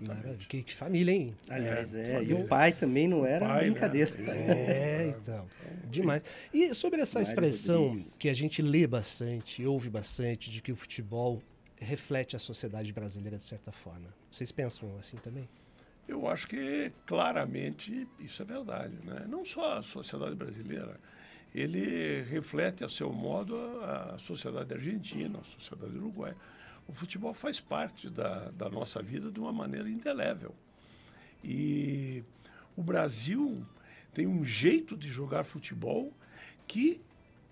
Exatamente. 0.00 0.48
Que, 0.48 0.62
que, 0.62 0.74
família, 0.74 1.12
hein? 1.12 1.34
Aliás, 1.48 1.94
é. 1.94 2.14
é. 2.14 2.24
E 2.24 2.32
o 2.32 2.46
pai 2.46 2.72
também 2.72 3.08
não 3.08 3.26
era 3.26 3.46
pai, 3.46 3.64
né? 3.64 3.70
brincadeira. 3.70 4.14
Né? 4.16 4.46
É, 4.48 5.14
então. 5.18 5.46
Demais. 5.90 6.22
E 6.52 6.74
sobre 6.74 7.00
essa 7.00 7.18
Mário 7.18 7.30
expressão 7.30 7.88
Rodrigues. 7.88 8.14
que 8.18 8.28
a 8.28 8.34
gente 8.34 8.62
lê 8.62 8.86
bastante, 8.86 9.64
ouve 9.66 9.90
bastante, 9.90 10.50
de 10.50 10.62
que 10.62 10.72
o 10.72 10.76
futebol 10.76 11.42
reflete 11.76 12.36
a 12.36 12.38
sociedade 12.38 12.92
brasileira 12.92 13.36
de 13.36 13.42
certa 13.42 13.72
forma. 13.72 14.08
Vocês 14.30 14.52
pensam 14.52 14.96
assim 14.98 15.16
também? 15.16 15.48
Eu 16.06 16.26
acho 16.28 16.46
que 16.46 16.92
claramente 17.06 18.06
isso 18.18 18.42
é 18.42 18.44
verdade. 18.44 18.94
Né? 19.04 19.26
Não 19.28 19.44
só 19.44 19.78
a 19.78 19.82
sociedade 19.82 20.34
brasileira, 20.34 20.98
ele 21.54 22.22
reflete 22.22 22.84
a 22.84 22.88
seu 22.88 23.12
modo 23.12 23.56
a 23.82 24.16
sociedade 24.18 24.72
argentina, 24.72 25.38
a 25.38 25.44
sociedade 25.44 25.96
uruguaia. 25.96 26.36
O 26.92 26.94
futebol 26.94 27.32
faz 27.32 27.58
parte 27.58 28.10
da, 28.10 28.50
da 28.50 28.68
nossa 28.68 29.02
vida 29.02 29.30
de 29.30 29.40
uma 29.40 29.50
maneira 29.50 29.88
indelével. 29.88 30.54
E 31.42 32.22
o 32.76 32.82
Brasil 32.82 33.64
tem 34.12 34.26
um 34.26 34.44
jeito 34.44 34.94
de 34.94 35.08
jogar 35.08 35.42
futebol 35.42 36.12
que 36.66 37.00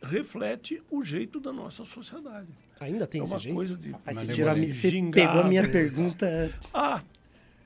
reflete 0.03 0.83
o 0.91 1.03
jeito 1.03 1.41
da 1.41 1.55
nossa 1.55 1.87
sociedade. 1.87 2.49
Ainda 2.79 3.07
tem 3.07 3.23
é 3.23 3.25
uma 3.25 3.37
esse 3.37 3.45
jeito? 3.45 3.57
coisa 3.57 3.77
de 3.79 3.97
Aí 4.05 4.15
você, 4.15 4.43
a, 4.43 4.55
você 4.55 4.91
pegou 5.11 5.41
a 5.41 5.45
minha 5.45 5.67
pergunta. 5.67 6.53
Ah, 6.73 7.03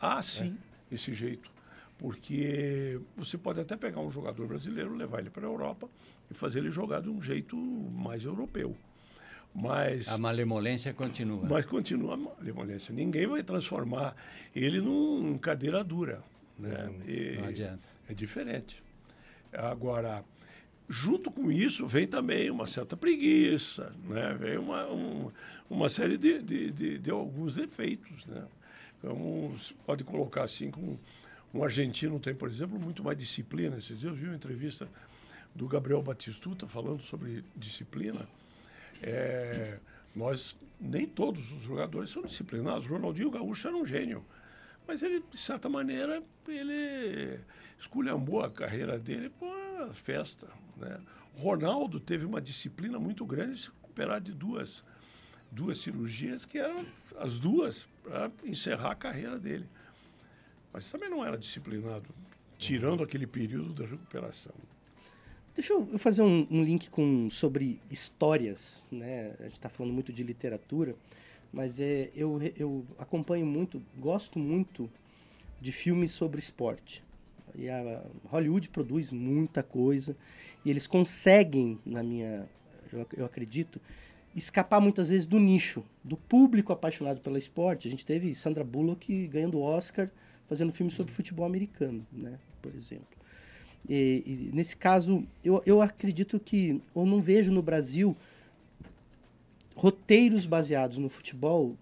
ah 0.00 0.23
sim, 0.23 0.57
é. 0.90 0.95
esse 0.95 1.12
jeito. 1.12 1.50
Porque 1.99 3.00
você 3.16 3.37
pode 3.37 3.59
até 3.59 3.76
pegar 3.76 4.00
um 4.00 4.11
jogador 4.12 4.47
brasileiro, 4.47 4.95
levar 4.95 5.19
ele 5.19 5.31
para 5.31 5.45
a 5.45 5.50
Europa 5.50 5.88
e 6.31 6.35
fazer 6.35 6.61
ele 6.61 6.71
jogar 6.71 7.02
de 7.02 7.09
um 7.09 7.21
jeito 7.21 7.57
mais 7.57 8.23
europeu. 8.23 8.76
Mas, 9.54 10.08
a 10.08 10.18
malemolência 10.18 10.92
continua. 10.92 11.46
Mas 11.49 11.64
continua 11.64 12.14
a 12.14 12.16
malemolência. 12.16 12.92
Ninguém 12.92 13.26
vai 13.26 13.42
transformar 13.42 14.16
ele 14.54 14.80
num 14.80 15.38
cadeira 15.38 15.84
dura. 15.84 16.23
Né? 16.58 16.90
Não, 17.37 17.42
não 17.42 17.49
adianta. 17.49 17.88
É 18.08 18.14
diferente. 18.14 18.82
Agora, 19.52 20.25
junto 20.88 21.30
com 21.30 21.52
isso 21.52 21.87
vem 21.87 22.06
também 22.06 22.50
uma 22.50 22.66
certa 22.66 22.96
preguiça, 22.96 23.92
né? 24.04 24.37
vem 24.38 24.58
uma, 24.58 24.90
um, 24.90 25.30
uma 25.70 25.88
série 25.88 26.18
de, 26.18 26.42
de, 26.42 26.70
de, 26.73 26.99
de, 26.99 27.11
alguns 27.11 27.54
defeitos. 27.54 28.26
Né? 28.26 28.44
Então, 28.99 29.54
pode 29.87 30.02
colocar 30.02 30.42
assim, 30.42 30.70
como 30.70 30.99
um 31.52 31.62
argentino 31.62 32.18
tem, 32.18 32.34
por 32.34 32.49
exemplo, 32.49 32.78
muito 32.78 33.04
mais 33.04 33.16
disciplina. 33.16 33.78
Esses 33.78 34.00
dias 34.00 34.12
eu 34.12 34.14
vi 34.14 34.26
uma 34.26 34.34
entrevista 34.34 34.88
do 35.54 35.68
Gabriel 35.68 36.02
Batistuta 36.02 36.66
falando 36.66 37.02
sobre 37.02 37.44
disciplina. 37.54 38.26
É, 39.06 39.78
nós, 40.16 40.56
nem 40.80 41.06
todos 41.06 41.52
os 41.52 41.62
jogadores 41.62 42.08
são 42.08 42.23
disciplinados. 42.23 42.88
O 42.88 42.94
Ronaldinho 42.94 43.30
Gaúcho 43.30 43.68
era 43.68 43.76
um 43.76 43.84
gênio. 43.84 44.25
Mas 44.88 45.02
ele, 45.02 45.23
de 45.30 45.38
certa 45.38 45.68
maneira, 45.68 46.23
ele 46.49 47.38
esculhambou 47.78 48.42
a 48.42 48.50
carreira 48.50 48.99
dele 48.99 49.30
com 49.38 49.46
a 49.82 49.92
festa. 49.92 50.49
Né? 50.78 50.99
Ronaldo 51.34 52.00
teve 52.00 52.25
uma 52.25 52.40
disciplina 52.40 52.99
muito 52.99 53.26
grande 53.26 53.56
de 53.56 53.62
se 53.62 53.68
recuperar 53.68 54.23
de 54.23 54.32
duas, 54.32 54.82
duas 55.50 55.78
cirurgias, 55.78 56.46
que 56.46 56.58
eram 56.58 56.87
as 57.18 57.38
duas 57.38 57.87
para 58.02 58.30
encerrar 58.44 58.92
a 58.92 58.96
carreira 58.96 59.38
dele. 59.38 59.68
Mas 60.73 60.90
também 60.90 61.11
não 61.11 61.25
era 61.25 61.37
disciplinado, 61.37 62.08
tirando 62.56 63.02
aquele 63.02 63.26
período 63.26 63.75
da 63.75 63.87
recuperação. 63.87 64.54
Deixa 65.54 65.73
eu 65.73 65.87
fazer 65.99 66.23
um, 66.23 66.46
um 66.50 66.64
link 66.64 66.90
com, 66.90 67.30
sobre 67.30 67.78
histórias. 67.88 68.82
Né? 68.90 69.34
A 69.38 69.44
gente 69.44 69.52
está 69.52 69.68
falando 69.68 69.92
muito 69.92 70.12
de 70.12 70.25
literatura, 70.25 70.96
mas 71.52 71.80
é, 71.80 72.11
eu, 72.14 72.40
eu 72.56 72.84
acompanho 72.99 73.46
muito, 73.46 73.80
gosto 73.96 74.37
muito 74.37 74.90
de 75.61 75.70
filmes 75.70 76.11
sobre 76.11 76.40
esporte. 76.40 77.04
E 77.54 77.68
a 77.68 78.02
Hollywood 78.25 78.68
produz 78.68 79.11
muita 79.11 79.62
coisa 79.62 80.16
e 80.64 80.70
eles 80.70 80.88
conseguem, 80.88 81.78
na 81.87 82.02
minha, 82.02 82.49
eu, 82.92 83.06
eu 83.16 83.25
acredito, 83.25 83.80
escapar 84.34 84.80
muitas 84.80 85.08
vezes 85.08 85.25
do 85.25 85.38
nicho, 85.38 85.84
do 86.02 86.16
público 86.16 86.73
apaixonado 86.73 87.20
pelo 87.20 87.38
esporte. 87.38 87.87
A 87.87 87.90
gente 87.92 88.04
teve 88.04 88.34
Sandra 88.34 88.64
Bullock 88.64 89.28
ganhando 89.28 89.61
Oscar 89.61 90.11
fazendo 90.49 90.73
filme 90.73 90.90
sobre 90.90 91.12
futebol 91.12 91.46
americano, 91.46 92.04
né, 92.12 92.40
por 92.61 92.75
exemplo. 92.75 93.13
E, 93.88 94.23
e, 94.26 94.50
nesse 94.55 94.76
caso, 94.76 95.25
eu, 95.45 95.62
eu 95.67 95.83
acredito 95.83 96.41
que, 96.41 96.81
ou 96.95 97.05
não 97.05 97.21
vejo 97.21 97.53
no 97.53 97.62
Brasil, 97.62 98.17
roteiros 99.76 100.47
baseados 100.47 100.99
no 100.99 101.09
futebol 101.09 101.76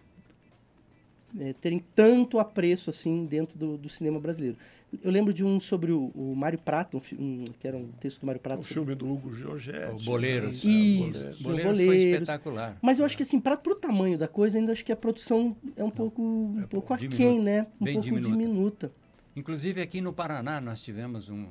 é, 1.39 1.53
terem 1.55 1.83
tanto 1.95 2.39
apreço 2.39 2.91
assim 2.91 3.25
dentro 3.25 3.59
do, 3.59 3.79
do, 3.79 3.89
cinema 3.89 4.19
brasileiro. 4.19 4.57
Eu 5.03 5.11
lembro 5.11 5.33
de 5.33 5.43
um 5.43 5.59
sobre 5.59 5.91
o, 5.91 6.11
o 6.15 6.35
Mário 6.37 6.59
Prata, 6.59 6.99
um, 6.99 7.01
um, 7.19 7.45
que 7.59 7.67
era 7.67 7.77
um 7.77 7.89
texto 7.93 8.21
do 8.21 8.27
Mário 8.27 8.41
Prata. 8.41 8.61
O 8.61 8.63
sobre... 8.63 8.75
filme 8.75 8.95
do 8.95 9.11
Hugo 9.11 9.33
Giorgetti. 9.33 9.95
O 9.95 10.05
Boleiros. 10.05 10.63
Né? 10.63 10.71
Isso, 10.71 11.43
Boleiros. 11.43 11.43
Boleiros 11.43 11.85
foi 11.87 11.97
espetacular. 11.97 12.77
Mas 12.83 12.99
eu 12.99 13.07
acho 13.07 13.17
que 13.17 13.23
assim, 13.23 13.41
para 13.41 13.55
o 13.55 13.75
tamanho 13.75 14.19
da 14.19 14.29
coisa, 14.29 14.59
ainda 14.59 14.73
acho 14.73 14.85
que 14.85 14.93
a 14.93 14.97
produção 14.97 15.57
é 15.77 15.83
um 15.83 15.91
pouco, 15.91 16.21
um 16.21 16.61
é 16.63 16.67
pouco 16.67 16.93
aquém, 16.93 17.41
né? 17.41 17.67
Um 17.81 17.85
Bem 17.85 17.95
pouco 17.95 18.07
diminuta. 18.07 18.31
diminuta. 18.31 18.93
Inclusive 19.35 19.81
aqui 19.81 20.03
no 20.03 20.13
Paraná 20.13 20.61
nós 20.61 20.83
tivemos 20.83 21.31
um, 21.31 21.47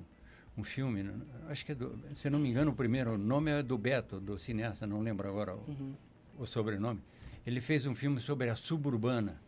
um 0.57 0.63
filme, 0.63 1.09
acho 1.47 1.65
que 1.65 1.71
é 1.71 1.75
do, 1.75 1.97
se 2.13 2.29
não 2.29 2.39
me 2.39 2.49
engano 2.49 2.71
o 2.71 2.75
primeiro 2.75 3.17
nome 3.17 3.51
é 3.51 3.63
do 3.63 3.77
Beto, 3.77 4.19
do 4.19 4.37
cineasta, 4.37 4.85
não 4.85 5.01
lembro 5.01 5.27
agora 5.29 5.55
o, 5.55 5.59
uhum. 5.67 5.93
o 6.39 6.45
sobrenome. 6.45 7.01
Ele 7.45 7.61
fez 7.61 7.85
um 7.85 7.95
filme 7.95 8.19
sobre 8.19 8.49
a 8.49 8.55
suburbana. 8.55 9.41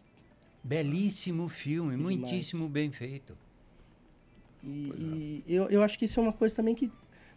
Belíssimo 0.64 1.50
filme, 1.50 1.98
muitíssimo 1.98 2.70
bem 2.70 2.90
feito. 2.92 3.38
E, 4.64 5.44
e 5.46 5.54
eu, 5.54 5.70
eu 5.70 5.84
acho 5.84 6.00
que 6.00 6.06
isso 6.06 6.20
é 6.20 6.24
uma 6.24 6.32
coisa 6.32 6.56
também 6.56 6.74
que 6.74 6.90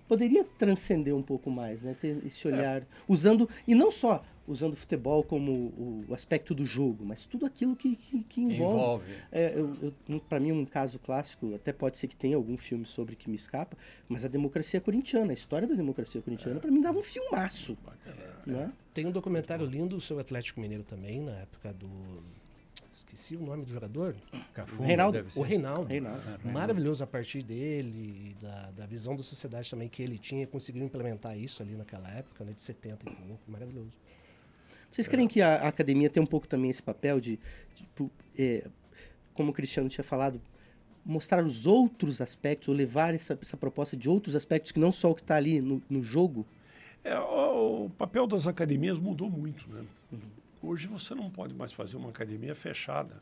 poderia 0.07 0.45
transcender 0.45 1.15
um 1.15 1.23
pouco 1.23 1.51
mais, 1.51 1.83
né? 1.83 1.97
Ter 2.01 2.25
esse 2.25 2.47
é. 2.47 2.53
olhar, 2.53 2.83
é. 2.83 2.87
usando, 3.09 3.49
e 3.67 3.75
não 3.75 3.91
só 3.91 4.25
usando 4.47 4.75
o 4.75 4.77
futebol 4.77 5.23
como 5.23 5.51
o, 5.53 6.05
o, 6.09 6.15
aspecto 6.15 6.55
do 6.55 6.65
jogo, 6.65 7.05
mas 7.05 7.25
tudo 7.25 7.47
aquilo 7.47 7.75
que, 7.75 7.97
que, 7.97 8.23
que 8.25 8.41
envolve. 8.41 9.05
envolve. 9.05 9.15
É, 9.33 9.55
Para 10.29 10.41
mim, 10.41 10.53
um 10.53 10.65
caso 10.65 10.99
clássico, 10.99 11.55
até 11.55 11.73
pode 11.73 11.99
ser 11.99 12.09
que 12.09 12.17
tenha 12.17 12.37
algum 12.37 12.57
filme 12.57 12.87
sobre 12.87 13.17
que 13.17 13.29
me 13.29 13.37
escapa, 13.37 13.77
mas 14.09 14.25
a 14.25 14.29
democracia 14.29 14.81
corintiana, 14.81 15.33
a 15.33 15.35
história 15.35 15.67
da 15.67 15.75
democracia 15.75 16.21
corintiana, 16.23 16.59
é. 16.59 16.61
para 16.61 16.71
mim 16.71 16.81
dava 16.81 16.99
um 16.99 17.03
filmaço. 17.03 17.77
É. 18.07 18.51
Né? 18.51 18.73
Tem 18.95 19.07
um 19.07 19.11
documentário 19.11 19.67
lindo 19.67 20.01
sobre 20.01 20.21
o 20.21 20.25
Atlético 20.25 20.61
Mineiro 20.61 20.85
também, 20.85 21.21
na 21.21 21.33
época 21.33 21.73
do 21.73 21.89
esqueci 22.97 23.37
o 23.37 23.41
nome 23.41 23.65
do 23.65 23.71
jogador. 23.71 24.17
Cafu, 24.55 24.83
Reinaldo. 24.83 25.27
O 25.37 25.43
Reinaldo. 25.43 25.89
Reinaldo. 25.89 26.23
É, 26.45 26.51
Maravilhoso 26.51 27.05
a 27.05 27.07
partir 27.07 27.43
dele, 27.43 28.37
da, 28.41 28.71
da 28.71 28.87
visão 28.87 29.15
da 29.15 29.23
sociedade 29.23 29.71
também 29.71 29.89
que 29.89 30.03
ele 30.03 30.19
tinha, 30.19 30.47
conseguiu 30.47 30.83
implementar 30.85 31.39
isso 31.39 31.63
ali 31.63 31.75
naquela 31.75 32.09
época, 32.11 32.45
né, 32.45 32.53
de 32.53 32.63
70 32.63 33.11
e 33.11 33.15
pouco. 33.15 33.51
Maravilhoso. 33.51 33.93
Vocês 34.97 35.09
creem 35.09 35.29
que 35.29 35.43
a, 35.43 35.57
a, 35.57 35.69
academia 35.69 36.09
tem 36.09 36.23
um 36.23 36.27
pouco 36.27 36.49
também 36.49 36.71
esse 36.71 36.83
papel 36.83 37.21
de, 37.21 37.39
de 37.75 38.11
é, 38.39 38.67
como 39.35 39.51
o 39.51 39.53
Cristiano 39.53 39.91
tinha 39.91 40.03
falado, 40.03 40.41
mostrar 41.05 41.45
os 41.45 41.67
outros 41.67 42.23
aspectos, 42.23 42.71
ou 42.71 42.75
levar 42.75 43.13
essa, 43.15 43.39
essa 43.43 43.59
proposta 43.59 43.95
de 43.95 44.09
outros 44.09 44.35
aspectos 44.35 44.73
que 44.73 44.81
não 44.81 44.91
só 44.91 45.11
o 45.11 45.15
que 45.15 45.21
está 45.21 45.37
ali 45.37 45.61
no, 45.61 45.83
no 45.91 46.03
jogo? 46.03 46.47
É, 47.05 47.15
o, 47.19 47.85
o, 47.85 47.91
papel 47.91 48.27
das 48.27 48.47
academias 48.47 48.99
mudou 48.99 49.29
muito, 49.29 49.69
né? 49.69 49.85
Uhum. 50.11 50.19
Hoje 50.63 50.87
você 50.87 51.15
não 51.15 51.29
pode 51.29 51.53
mais 51.53 51.75
fazer 51.75 51.99
uma 51.99 52.09
academia 52.09 52.55
fechada 52.55 53.21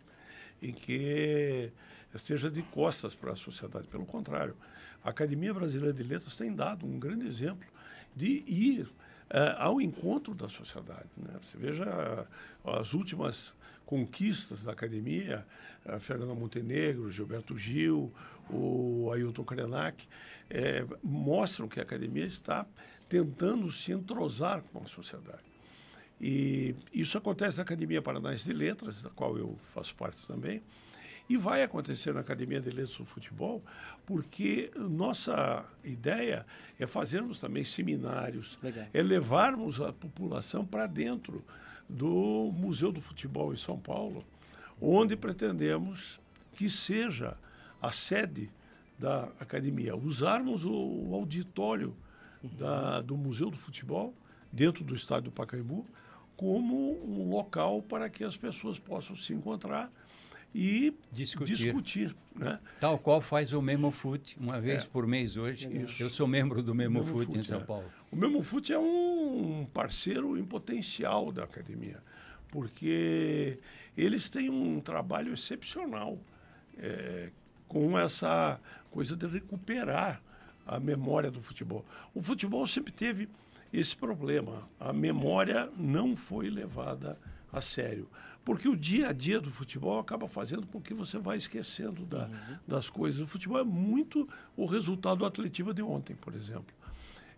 em 0.63 0.73
que 0.73 1.73
esteja 2.15 2.49
de 2.49 2.63
costas 2.63 3.17
para 3.17 3.33
a 3.33 3.37
sociedade. 3.37 3.89
Pelo 3.89 4.07
contrário, 4.07 4.55
a 5.03 5.11
Academia 5.11 5.53
Brasileira 5.53 5.93
de 5.93 6.05
Letras 6.05 6.37
tem 6.37 6.55
dado 6.55 6.87
um 6.87 7.01
grande 7.01 7.27
exemplo 7.27 7.67
de 8.15 8.45
ir 8.47 8.89
uh, 9.31 9.59
ao 9.59 9.81
encontro 9.81 10.35
da 10.35 10.49
sociedade. 10.49 11.09
Né? 11.17 11.35
Você 11.41 11.57
veja 11.57 12.27
as 12.65 12.93
últimas 12.93 13.55
conquistas 13.85 14.63
da 14.63 14.73
academia, 14.73 15.47
uh, 15.85 15.99
Fernanda 15.99 16.35
Montenegro, 16.35 17.11
Gilberto 17.11 17.57
Gil, 17.57 18.13
o 18.51 19.11
Ailton 19.13 19.45
Krenak, 19.45 20.07
eh, 20.51 20.85
mostram 21.03 21.67
que 21.67 21.81
a 21.81 21.83
academia 21.83 22.27
está 22.27 22.67
tentando 23.09 23.71
se 23.71 23.93
entrosar 23.93 24.63
com 24.73 24.83
a 24.83 24.87
sociedade. 24.87 25.43
E 26.21 26.75
isso 26.93 27.19
acontece 27.19 27.57
na 27.57 27.63
Academia 27.63 28.03
Paranaense 28.03 28.45
de 28.45 28.53
Letras, 28.53 29.03
da 29.03 29.11
qual 29.11 29.37
eu 29.37 29.57
faço 29.63 29.95
parte 29.95 30.27
também, 30.27 30.63
e 31.29 31.37
vai 31.37 31.63
acontecer 31.63 32.13
na 32.13 32.21
Academia 32.21 32.61
de 32.61 32.71
Letras 32.71 32.97
do 32.97 33.05
Futebol, 33.05 33.63
porque 34.05 34.71
nossa 34.77 35.65
ideia 35.83 36.45
é 36.79 36.87
fazermos 36.87 37.41
também 37.41 37.65
seminários, 37.65 38.59
Legal. 38.63 38.87
é 38.93 39.03
levarmos 39.03 39.81
a 39.81 39.93
população 39.93 40.65
para 40.67 40.87
dentro 40.87 41.43
do 41.89 42.53
Museu 42.55 42.93
do 42.93 43.01
Futebol 43.01 43.53
em 43.53 43.57
São 43.57 43.79
Paulo, 43.79 44.25
onde 44.81 45.17
pretendemos 45.17 46.21
que 46.53 46.69
seja 46.69 47.37
a 47.81 47.91
sede 47.91 48.51
da 48.99 49.25
academia, 49.41 49.97
usarmos 49.97 50.65
o, 50.65 51.11
auditório 51.15 51.95
da, 52.43 53.01
do 53.01 53.17
Museu 53.17 53.51
do 53.51 53.57
Futebol 53.57 54.15
dentro 54.53 54.85
do 54.85 54.95
estádio 54.95 55.31
do 55.31 55.33
Pacaembu 55.33 55.87
como 56.37 56.99
um 57.05 57.29
local 57.31 57.83
para 57.83 58.09
que 58.09 58.25
as 58.25 58.37
pessoas 58.37 58.79
possam 58.79 59.17
se 59.17 59.33
encontrar 59.33 59.91
e 60.55 60.97
discutir. 61.11 61.57
discutir 61.57 62.17
né? 62.35 62.59
Tal 62.81 62.99
qual 62.99 63.21
faz 63.21 63.53
o 63.53 63.63
Memo 63.63 63.91
Foot, 63.91 64.37
uma 64.39 64.61
vez 64.61 64.85
é. 64.85 64.89
por 64.89 65.07
mês 65.07 65.37
hoje. 65.37 65.69
Isso. 65.85 66.03
Eu 66.03 66.11
sou 66.11 66.27
membro 66.27 66.63
do 66.63 66.75
Memo, 66.75 67.03
Memo 67.05 67.23
em 67.23 67.43
São 67.43 67.61
é. 67.61 67.65
Paulo. 67.65 67.91
O 68.11 68.17
Memo 68.17 68.43
Foot 68.43 68.73
é 68.73 68.79
um 68.79 69.67
parceiro 69.73 70.37
em 70.37 70.45
potencial 70.45 71.33
da 71.33 71.45
academia, 71.45 72.03
porque 72.49 73.59
eles 73.97 74.31
têm 74.31 74.51
um 74.51 74.81
trabalho 74.81 75.33
excepcional 75.33 76.19
é, 76.79 77.31
com 77.67 77.99
essa 77.99 78.61
coisa 78.91 79.17
de 79.17 79.27
recuperar 79.27 80.23
a 80.67 80.81
memória 80.81 81.31
do 81.31 81.41
futebol. 81.41 81.85
O 82.15 82.23
futebol 82.23 82.67
sempre 82.67 82.93
teve 82.93 83.29
esse 83.73 83.97
problema. 83.97 84.69
A 84.79 84.93
memória 84.93 85.69
não 85.77 86.17
foi 86.17 86.49
levada 86.49 87.19
a 87.57 87.61
sério. 87.61 88.09
Porque 88.45 88.69
o 88.69 88.77
dia 88.77 89.09
a 89.09 89.13
dia 89.13 89.41
do 89.41 89.51
futebol 89.51 89.99
acaba 89.99 90.29
fazendo 90.29 90.67
com 90.67 90.81
que 90.81 90.93
você 90.93 91.19
vá 91.19 91.35
esquecendo 91.35 92.05
da, 92.05 92.27
uhum. 92.27 92.59
das 92.69 92.91
coisas. 92.91 93.21
O 93.21 93.27
futebol 93.27 93.59
é 93.59 93.65
muito 93.65 94.29
o 94.55 94.67
resultado 94.67 95.19
do 95.19 95.27
Atletiva 95.27 95.73
de 95.73 95.83
ontem, 95.83 96.15
por 96.15 96.35
exemplo. 96.35 96.75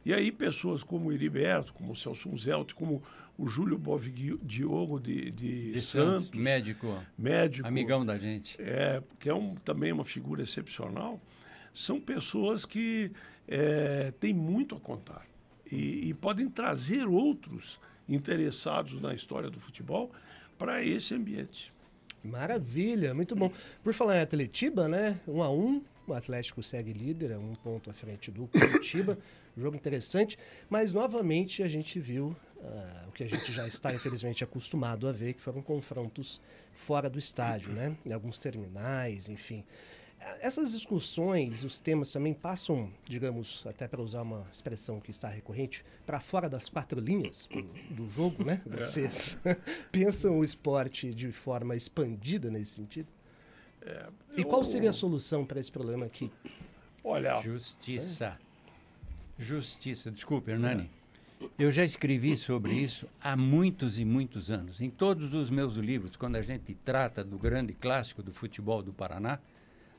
E 0.05 0.12
aí 0.14 0.31
pessoas 0.33 0.83
como 0.83 1.09
o 1.09 1.12
Heriberto, 1.12 1.72
como 1.72 1.92
o 1.92 1.96
Celso 1.96 2.37
Zelt, 2.37 2.74
como 2.74 3.02
o 3.38 3.48
Júlio 3.48 3.76
Bovi 3.76 4.38
Diogo 4.42 4.98
de, 4.98 5.31
de, 5.31 5.72
de 5.72 5.83
Santos, 5.83 6.26
Santos, 6.26 6.40
médico, 6.40 7.02
médico, 7.18 7.66
amigão 7.66 8.07
da 8.07 8.16
gente, 8.16 8.57
é 8.61 9.02
que 9.18 9.29
é 9.29 9.35
um, 9.35 9.55
também 9.57 9.92
uma 9.92 10.05
figura 10.05 10.42
excepcional, 10.42 11.20
são 11.74 12.00
pessoas 12.00 12.64
que 12.64 13.11
é, 13.46 14.12
têm 14.18 14.33
muito 14.33 14.74
a 14.76 14.81
contar 14.81 15.26
e, 15.70 16.09
e 16.09 16.14
podem 16.14 16.48
trazer 16.48 17.07
outros 17.07 17.79
interessados 18.09 19.01
na 19.01 19.14
história 19.14 19.51
do 19.51 19.61
futebol 19.61 20.11
para 20.59 20.85
esse 20.85 21.14
ambiente. 21.14 21.73
Maravilha, 22.23 23.14
muito 23.14 23.37
bom. 23.37 23.51
Por 23.83 23.95
falar 23.95 24.16
em 24.16 24.21
Atletiba, 24.21 24.88
né? 24.88 25.21
Um 25.27 25.42
a 25.42 25.51
um, 25.51 25.83
o 26.07 26.12
Atlético 26.12 26.62
segue 26.62 26.92
líder, 26.92 27.33
é 27.33 27.38
um 27.38 27.55
ponto 27.55 27.90
à 27.90 27.92
frente 27.92 28.31
do 28.31 28.47
Curitiba. 28.49 29.19
Jogo 29.57 29.77
interessante, 29.77 30.38
mas 30.69 30.92
novamente 30.92 31.62
a 31.62 31.69
gente 31.69 31.99
viu 31.99 32.37
uh, 32.57 33.09
o 33.09 33.12
que 33.12 33.25
a 33.25 33.29
gente 33.29 33.51
já 33.53 33.66
está 33.66 33.95
infelizmente 33.95 34.45
acostumado 34.45 35.09
a 35.09 35.12
ver, 35.12 35.35
que 35.35 35.40
foram 35.40 35.62
confrontos 35.62 36.42
fora 36.75 37.09
do 37.09 37.19
estádio, 37.19 37.73
né? 37.73 37.97
Em 38.05 38.12
alguns 38.12 38.38
terminais, 38.38 39.29
enfim. 39.29 39.64
Essas 40.40 40.72
discussões, 40.72 41.62
os 41.62 41.79
temas 41.79 42.11
também 42.11 42.35
passam, 42.35 42.90
digamos, 43.05 43.64
até 43.66 43.87
para 43.87 44.02
usar 44.02 44.22
uma 44.22 44.46
expressão 44.52 45.00
que 45.00 45.11
está 45.11 45.29
recorrente, 45.29 45.85
para 46.05 46.20
fora 46.20 46.48
das 46.48 46.68
quatro 46.68 47.00
linhas 47.00 47.48
do, 47.52 47.62
do 47.94 48.09
jogo, 48.09 48.44
né? 48.44 48.61
Vocês 48.66 49.38
é. 49.44 49.55
pensam 49.92 50.38
o 50.38 50.44
esporte 50.44 51.14
de 51.14 51.31
forma 51.31 51.76
expandida 51.76 52.50
nesse 52.50 52.72
sentido? 52.72 53.09
É, 53.83 54.09
eu... 54.33 54.38
E 54.38 54.44
qual 54.44 54.64
seria 54.64 54.90
a 54.90 54.92
solução 54.92 55.44
para 55.44 55.61
esse 55.61 55.70
problema 55.70 56.07
aqui? 56.07 56.31
Olha. 57.05 57.40
Justiça. 57.40 58.38
É. 59.38 59.42
Justiça. 59.42 60.11
Desculpe, 60.11 60.50
Hernani. 60.50 60.90
Eu 61.59 61.70
já 61.70 61.85
escrevi 61.85 62.37
sobre 62.37 62.74
isso 62.74 63.07
há 63.20 63.37
muitos 63.37 63.98
e 63.98 64.05
muitos 64.05 64.50
anos. 64.50 64.81
Em 64.81 64.90
todos 64.90 65.35
os 65.35 65.50
meus 65.50 65.76
livros, 65.76 66.16
quando 66.16 66.37
a 66.37 66.42
gente 66.42 66.74
trata 66.74 67.22
do 67.22 67.38
grande 67.38 67.74
clássico 67.74 68.22
do 68.22 68.33
futebol 68.33 68.83
do 68.83 68.92
Paraná, 68.92 69.38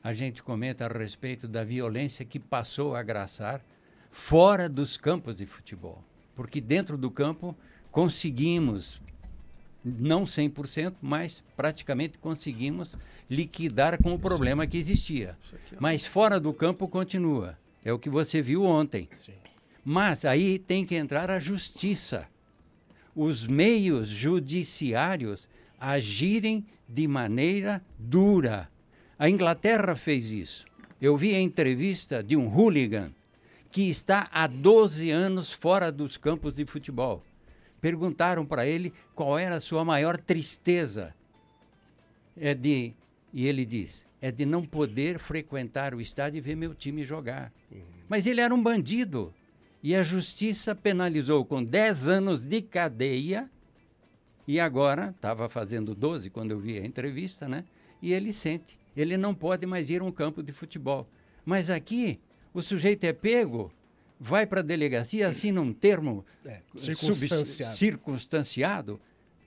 a 0.08 0.14
gente 0.14 0.42
comenta 0.42 0.86
a 0.86 0.88
respeito 0.88 1.46
da 1.46 1.62
violência 1.62 2.24
que 2.24 2.38
passou 2.38 2.96
a 2.96 3.00
agraçar 3.00 3.62
fora 4.10 4.66
dos 4.66 4.96
campos 4.96 5.36
de 5.36 5.44
futebol. 5.44 6.02
Porque 6.34 6.62
dentro 6.62 6.96
do 6.96 7.10
campo 7.10 7.54
conseguimos, 7.90 9.02
não 9.84 10.24
100%, 10.24 10.94
mas 11.02 11.44
praticamente 11.54 12.16
conseguimos 12.16 12.96
liquidar 13.28 14.02
com 14.02 14.14
o 14.14 14.18
problema 14.18 14.66
que 14.66 14.78
existia. 14.78 15.36
Mas 15.78 16.06
fora 16.06 16.40
do 16.40 16.54
campo 16.54 16.88
continua. 16.88 17.58
É 17.84 17.92
o 17.92 17.98
que 17.98 18.08
você 18.08 18.40
viu 18.40 18.64
ontem. 18.64 19.10
Mas 19.84 20.24
aí 20.24 20.58
tem 20.58 20.86
que 20.86 20.94
entrar 20.94 21.30
a 21.30 21.38
justiça. 21.38 22.26
Os 23.14 23.46
meios 23.46 24.08
judiciários 24.08 25.46
agirem 25.78 26.66
de 26.88 27.06
maneira 27.06 27.84
dura 27.98 28.70
a 29.18 29.28
Inglaterra 29.28 29.96
fez 29.96 30.30
isso. 30.30 30.64
Eu 31.00 31.16
vi 31.16 31.34
a 31.34 31.40
entrevista 31.40 32.22
de 32.22 32.36
um 32.36 32.48
hooligan 32.48 33.12
que 33.70 33.88
está 33.88 34.28
há 34.30 34.46
12 34.46 35.10
anos 35.10 35.52
fora 35.52 35.90
dos 35.90 36.16
campos 36.16 36.54
de 36.54 36.64
futebol. 36.64 37.24
Perguntaram 37.80 38.46
para 38.46 38.66
ele 38.66 38.92
qual 39.14 39.38
era 39.38 39.56
a 39.56 39.60
sua 39.60 39.84
maior 39.84 40.16
tristeza. 40.16 41.14
É 42.36 42.54
de, 42.54 42.94
e 43.32 43.46
ele 43.46 43.64
diz, 43.64 44.06
é 44.20 44.30
de 44.30 44.46
não 44.46 44.64
poder 44.64 45.18
frequentar 45.18 45.94
o 45.94 46.00
estádio 46.00 46.38
e 46.38 46.40
ver 46.40 46.56
meu 46.56 46.74
time 46.74 47.02
jogar. 47.04 47.52
Uhum. 47.70 47.80
Mas 48.08 48.26
ele 48.26 48.40
era 48.40 48.54
um 48.54 48.62
bandido. 48.62 49.34
E 49.82 49.94
a 49.94 50.02
justiça 50.02 50.74
penalizou 50.74 51.44
com 51.44 51.62
10 51.62 52.08
anos 52.08 52.44
de 52.44 52.62
cadeia. 52.62 53.50
E 54.46 54.58
agora, 54.58 55.10
estava 55.10 55.48
fazendo 55.48 55.94
12 55.94 56.30
quando 56.30 56.52
eu 56.52 56.58
vi 56.58 56.78
a 56.78 56.86
entrevista, 56.86 57.48
né? 57.48 57.64
E 58.00 58.12
ele 58.12 58.32
sente 58.32 58.78
ele 59.00 59.16
não 59.16 59.32
pode 59.32 59.64
mais 59.64 59.90
ir 59.90 60.02
a 60.02 60.04
um 60.04 60.10
campo 60.10 60.42
de 60.42 60.52
futebol. 60.52 61.08
Mas 61.44 61.70
aqui, 61.70 62.18
o 62.52 62.60
sujeito 62.60 63.04
é 63.04 63.12
pego, 63.12 63.72
vai 64.18 64.44
para 64.44 64.58
a 64.58 64.62
delegacia, 64.62 65.28
assina 65.28 65.60
um 65.60 65.72
termo 65.72 66.24
é, 66.44 66.60
circunstanciado. 66.76 67.76
circunstanciado. 67.76 69.00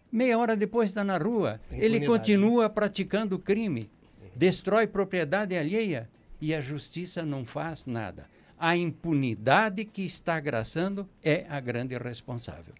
meia 0.09 0.37
hora 0.37 0.55
depois 0.55 0.89
está 0.89 1.03
na 1.03 1.17
rua. 1.17 1.59
Ele 1.69 2.05
continua 2.05 2.69
praticando 2.69 3.37
crime, 3.37 3.91
destrói 4.33 4.87
propriedade 4.87 5.53
alheia 5.55 6.09
e 6.39 6.55
a 6.55 6.61
justiça 6.61 7.25
não 7.25 7.45
faz 7.45 7.85
nada. 7.85 8.29
A 8.57 8.77
impunidade 8.77 9.83
que 9.83 10.03
está 10.03 10.35
agraçando 10.35 11.09
é 11.21 11.45
a 11.49 11.59
grande 11.59 11.97
responsável. 11.97 12.73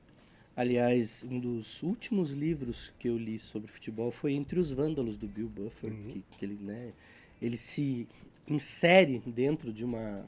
Aliás, 0.56 1.24
um 1.30 1.40
dos 1.40 1.82
últimos 1.82 2.32
livros 2.32 2.92
que 3.00 3.08
eu 3.08 3.18
li 3.18 3.40
sobre 3.40 3.72
futebol 3.72 4.12
foi 4.12 4.34
Entre 4.34 4.60
os 4.60 4.72
Vândalos, 4.72 5.18
do 5.18 5.28
Bill 5.28 5.48
Buffer, 5.48 5.92
Uhum. 5.92 6.08
que, 6.10 6.24
que 6.38 6.46
ele, 6.46 6.58
né, 6.62 6.92
ele 7.42 7.58
se 7.58 8.08
insere 8.48 9.22
dentro 9.26 9.72
de 9.72 9.86
uma, 9.86 10.26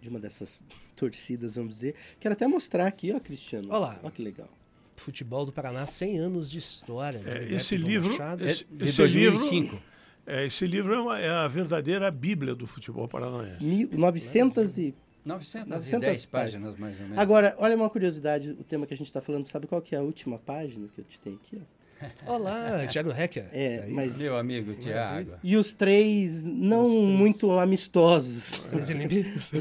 de 0.00 0.08
uma 0.08 0.18
dessas 0.20 0.62
torcidas, 0.94 1.54
vamos 1.56 1.74
dizer. 1.76 1.94
Quero 2.20 2.34
até 2.34 2.46
mostrar 2.46 2.86
aqui, 2.86 3.12
ó, 3.12 3.18
Cristiano. 3.18 3.66
Olha 3.70 3.78
lá. 3.78 4.00
Olha 4.02 4.10
que 4.12 4.22
legal. 4.22 4.48
Futebol 4.96 5.46
do 5.46 5.52
Paraná, 5.52 5.86
100 5.86 6.18
anos 6.18 6.50
de 6.50 6.58
história. 6.58 7.18
É, 7.18 7.22
Gilberto 7.22 7.54
esse 7.54 7.76
livro- 7.78 8.10
Machado. 8.10 8.44
É 8.44 8.50
Esse- 8.52 8.64
de 8.70 8.84
esse 8.84 8.96
2005. 8.98 9.82
É, 10.26 10.46
esse 10.46 10.66
livro 10.66 10.92
é, 10.92 11.00
uma- 11.00 11.18
é 11.18 11.30
a 11.30 11.48
verdadeira 11.48 12.10
bíblia 12.10 12.54
do 12.54 12.66
futebol 12.66 13.08
paranaense. 13.08 13.64
Mil- 13.64 13.88
900 13.94 14.76
e... 14.76 14.94
910 15.24 15.66
900 16.00 16.26
páginas, 16.26 16.76
mais 16.78 16.94
ou 16.96 17.02
menos. 17.02 17.18
Agora, 17.18 17.54
olha 17.58 17.76
uma 17.76 17.90
curiosidade, 17.90 18.50
o 18.52 18.64
tema 18.64 18.86
que 18.86 18.94
a 18.94 18.96
gente 18.96 19.06
está 19.06 19.20
falando, 19.20 19.44
sabe 19.46 19.66
qual 19.66 19.80
que 19.82 19.94
é 19.94 19.98
a 19.98 20.02
última 20.02 20.38
página 20.38 20.88
que 20.94 21.00
eu 21.00 21.04
te 21.04 21.18
tenho 21.20 21.36
aqui? 21.36 21.60
Olá, 22.26 22.86
Thiago 22.90 23.10
Hecker. 23.12 23.48
É, 23.52 23.80
isso. 23.84 23.90
mas- 23.94 24.16
Meu 24.16 24.36
amigo 24.38 24.74
Tiago. 24.74 25.32
E 25.42 25.56
os 25.56 25.72
três 25.72 26.44
não 26.46 26.84
Os 26.84 26.90
três. 26.90 27.08
muito 27.08 27.50
amistosos. 27.58 28.72
Os 28.72 28.88
inimigos. 28.88 29.50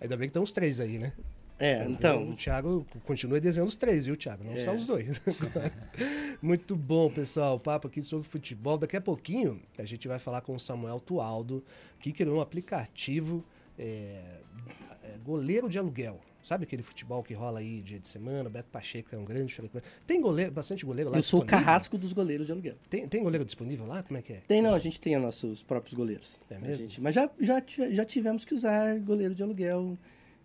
Ainda 0.00 0.16
bem 0.16 0.26
que 0.28 0.30
estão 0.30 0.42
os 0.42 0.52
três 0.52 0.80
aí, 0.80 0.98
né? 0.98 1.12
É, 1.58 1.84
então, 1.88 2.30
O 2.32 2.36
Thiago 2.36 2.86
continua 3.06 3.40
desenhando 3.40 3.68
os 3.70 3.78
três, 3.78 4.04
viu, 4.04 4.14
Thiago? 4.14 4.44
Não 4.44 4.52
É. 4.52 4.62
só 4.62 4.74
os 4.74 4.84
dois. 4.84 5.18
Muito 6.42 6.76
bom, 6.76 7.10
pessoal. 7.10 7.56
O 7.56 7.60
papo 7.60 7.88
aqui 7.88 8.02
sobre 8.02 8.28
futebol. 8.28 8.76
Daqui 8.76 8.94
a 8.96 9.00
pouquinho 9.00 9.60
a 9.78 9.84
gente 9.84 10.06
vai 10.06 10.18
falar 10.18 10.42
com 10.42 10.54
o 10.54 10.60
Samuel 10.60 11.00
Tualdo, 11.00 11.64
que 11.98 12.12
criou 12.12 12.36
um 12.36 12.40
aplicativo 12.42 13.42
é, 13.78 14.22
é, 15.02 15.14
goleiro 15.24 15.68
de 15.68 15.78
aluguel. 15.78 16.20
Sabe 16.42 16.62
aquele 16.62 16.82
futebol 16.84 17.24
que 17.24 17.34
rola 17.34 17.58
aí 17.58 17.82
dia 17.82 17.98
de 17.98 18.06
semana? 18.06 18.48
Beto 18.48 18.68
Pacheco 18.70 19.12
é 19.12 19.18
um 19.18 19.24
grande 19.24 19.52
frequente. 19.52 19.84
Tem 20.06 20.20
goleiro, 20.20 20.52
bastante 20.52 20.86
goleiro 20.86 21.10
lá 21.10 21.18
eu 21.18 21.22
sou 21.24 21.40
o 21.40 21.42
disponível? 21.42 21.66
carrasco 21.66 21.98
dos 21.98 22.12
goleiros 22.12 22.46
de 22.46 22.52
aluguel. 22.52 22.76
Tem, 22.88 23.08
tem 23.08 23.20
goleiro 23.20 23.44
disponível 23.44 23.84
lá? 23.84 24.04
Como 24.04 24.16
é 24.16 24.22
que 24.22 24.34
é? 24.34 24.36
Tem, 24.46 24.62
não, 24.62 24.72
a 24.72 24.78
gente 24.78 25.00
tem 25.00 25.16
os 25.16 25.22
nossos 25.22 25.62
próprios 25.64 25.94
goleiros. 25.94 26.38
É 26.48 26.56
mesmo? 26.56 26.76
gente- 26.76 27.00
mas 27.00 27.16
já, 27.16 27.28
já, 27.40 27.60
já 27.90 28.04
tivemos 28.04 28.44
que 28.44 28.54
usar 28.54 28.96
goleiro 29.00 29.34
de 29.34 29.42
aluguel 29.42 29.98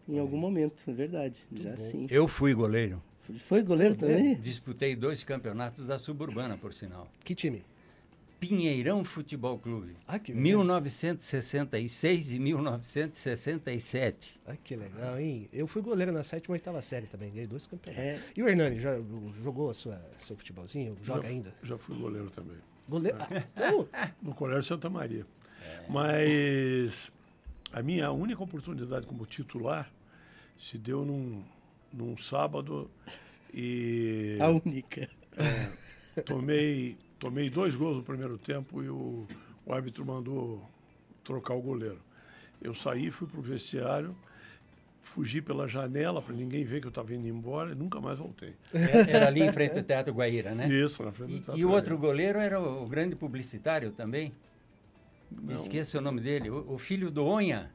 em 0.10 0.18
algum 0.18 0.38
momento, 0.38 0.82
é 0.88 0.92
verdade. 0.92 1.40
já 1.54 1.78
sim. 1.78 2.08
Eu 2.10 2.28
fui 2.28 2.56
goleiro. 2.56 3.02
Foi 3.38 3.62
goleiro 3.62 3.96
também? 3.96 4.34
Disputei 4.36 4.96
dois 4.96 5.24
campeonatos 5.24 5.86
da 5.86 6.00
Suburbana, 6.00 6.58
por 6.58 6.74
sinal. 6.74 7.08
Que 7.24 7.36
time? 7.36 7.64
Pinheirão 8.42 9.04
Futebol 9.04 9.60
Clube. 9.60 9.96
Ah, 10.08 10.18
que 10.18 10.32
legal. 10.32 10.44
1966 10.44 12.34
e 12.34 12.40
1967. 12.40 14.40
Ah, 14.48 14.56
que 14.64 14.76
legal, 14.76 15.20
hein? 15.20 15.48
Eu 15.54 15.68
fui 15.68 15.80
goleiro 15.84 16.12
na 16.12 16.24
sétima 16.24 16.56
e 16.56 16.58
oitava 16.58 16.82
série 16.82 17.06
também, 17.06 17.30
ganhei 17.32 17.46
dois 17.46 17.68
campeonatos. 17.68 18.04
É. 18.04 18.20
E 18.36 18.42
o 18.42 18.50
Hernani, 18.50 18.80
já 18.80 19.00
jogou 19.44 19.70
a 19.70 19.76
sua, 19.76 20.02
seu 20.18 20.36
futebolzinho? 20.36 20.98
Joga 21.04 21.22
já, 21.22 21.28
ainda? 21.30 21.54
Já 21.62 21.78
fui 21.78 21.96
goleiro 21.96 22.32
também. 22.32 22.58
Goleiro? 22.90 23.16
Ah, 23.22 23.28
então, 23.54 23.88
No 24.22 24.34
Colégio 24.34 24.64
Santa 24.64 24.90
Maria. 24.90 25.24
Mas 25.88 27.12
a 27.72 27.84
minha 27.84 28.12
única 28.12 28.42
oportunidade 28.44 29.06
como 29.06 29.24
titular 29.28 29.88
se 30.60 30.80
deu 30.80 31.06
num, 31.06 31.44
num 31.94 32.18
sábado 32.18 32.90
e 33.54 34.40
A 34.42 34.50
única. 34.50 35.08
tomei, 36.26 36.98
tomei 37.22 37.50
dois 37.52 37.76
gols 37.76 37.98
no 37.98 38.04
primeiro 38.04 38.36
tempo 38.38 38.82
e 38.84 38.90
o, 38.90 39.28
o 39.64 39.72
árbitro 39.74 40.04
mandou 40.04 40.68
trocar 41.24 41.54
o 41.54 41.62
goleiro. 41.62 42.00
Eu 42.60 42.74
saí, 42.74 43.12
fui 43.12 43.28
pro 43.28 43.42
vestiário, 43.42 44.16
fugi 45.02 45.40
pela 45.42 45.68
janela 45.68 46.20
para 46.22 46.34
ninguém 46.36 46.64
ver 46.64 46.82
que 46.82 46.88
eu 46.88 46.90
estava 46.90 47.14
indo 47.14 47.28
embora 47.28 47.72
e 47.72 47.76
nunca 47.76 48.02
mais 48.02 48.18
voltei. 48.18 48.56
É- 48.74 49.12
Era 49.12 49.28
ali 49.28 49.42
em 49.44 49.52
frente 49.52 49.78
ao 49.78 49.84
Teatro 49.84 50.14
Guaíra, 50.14 50.56
né? 50.56 50.68
Isso, 50.68 51.04
na 51.04 51.12
frente 51.12 51.30
do 51.30 51.36
E, 51.36 51.40
Teatro 51.42 51.60
e 51.62 51.66
o 51.66 51.70
outro 51.70 51.96
goleiro 51.98 52.40
era 52.40 52.60
o, 52.60 52.84
o 52.84 52.88
grande 52.88 53.16
publicitário 53.16 53.92
também. 53.92 54.34
Não. 55.32 55.56
Esqueça 55.56 56.00
o 56.00 56.02
nome 56.02 56.22
dele. 56.22 56.50
O, 56.50 56.74
o 56.74 56.78
filho 56.78 57.10
do 57.12 57.24
Onha. 57.24 57.72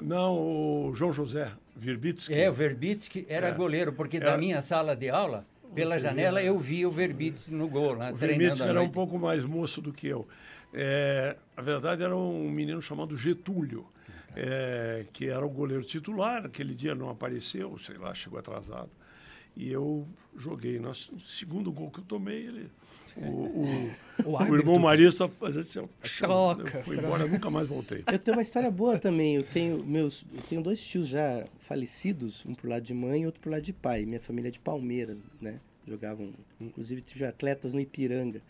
Não, 0.00 0.34
o 0.36 0.94
João 0.94 1.12
José 1.12 1.52
Virbitsky. 1.76 2.32
É, 2.34 2.48
o 2.50 2.52
Verbitsky 2.54 3.26
era 3.28 3.48
É. 3.48 3.52
goleiro, 3.52 3.92
porque 3.92 4.16
Era- 4.16 4.32
da 4.32 4.38
minha 4.38 4.60
sala 4.62 4.96
de 4.96 5.08
aula, 5.10 5.46
pela 5.74 5.98
janela, 5.98 6.42
eu 6.42 6.58
via 6.58 6.88
o 6.88 6.90
Verbitsky 6.90 7.52
no 7.52 7.68
gol, 7.68 7.94
lá, 7.94 8.10
O 8.10 8.14
à 8.14 8.66
era 8.66 8.82
um 8.82 8.88
pouco 8.88 9.18
mais 9.18 9.44
moço 9.44 9.80
do 9.80 9.92
que 9.92 10.06
eu. 10.06 10.26
É, 10.72 11.36
a 11.56 11.62
verdade 11.62 12.02
era 12.02 12.16
um 12.16 12.50
menino 12.50 12.80
chamado 12.82 13.16
Getúlio, 13.16 13.86
é, 14.36 15.06
que 15.12 15.28
era 15.28 15.44
o 15.44 15.48
goleiro 15.48 15.84
titular. 15.84 16.44
Aquele 16.46 16.74
dia 16.74 16.94
não 16.94 17.08
apareceu, 17.10 17.76
sei 17.78 17.96
lá, 17.96 18.14
chegou 18.14 18.38
atrasado. 18.38 18.90
E 19.56 19.70
eu 19.70 20.06
joguei. 20.36 20.78
No 20.78 20.94
segundo 20.94 21.72
gol 21.72 21.90
que 21.90 22.00
eu 22.00 22.04
tomei, 22.04 22.46
ele, 22.46 22.70
o, 23.16 23.90
o, 24.24 24.30
O 24.30 24.50
o 24.50 24.56
irmão 24.56 24.78
Marista 24.78 25.28
fazia 25.28 25.60
assim, 25.60 25.80
Troca, 26.18 26.64
troca. 26.70 26.94
embora, 26.94 27.26
nunca 27.26 27.50
mais 27.50 27.68
voltei. 27.68 28.02
Eu 28.10 28.18
tenho 28.18 28.36
uma 28.36 28.42
história 28.42 28.70
boa 28.70 28.98
também. 28.98 29.36
Eu 29.36 29.42
tenho 29.42 29.84
meus, 29.84 30.24
eu 30.34 30.42
tenho 30.42 30.62
dois 30.62 30.84
tios 30.84 31.08
já 31.08 31.44
falecidos, 31.60 32.44
um 32.46 32.54
por 32.54 32.68
lado 32.68 32.82
de 32.82 32.94
mãe 32.94 33.22
e 33.22 33.26
outro 33.26 33.40
por 33.40 33.50
lado 33.50 33.62
de 33.62 33.72
pai. 33.72 34.04
Minha 34.04 34.20
família 34.20 34.48
é 34.48 34.52
de 34.52 34.58
Palmeira, 34.58 35.16
né? 35.40 35.60
Jogavam, 35.86 36.30
inclusive 36.60 37.00
tive 37.02 37.24
atletas 37.24 37.72
no 37.72 37.80
Ipiranga. 37.80 38.42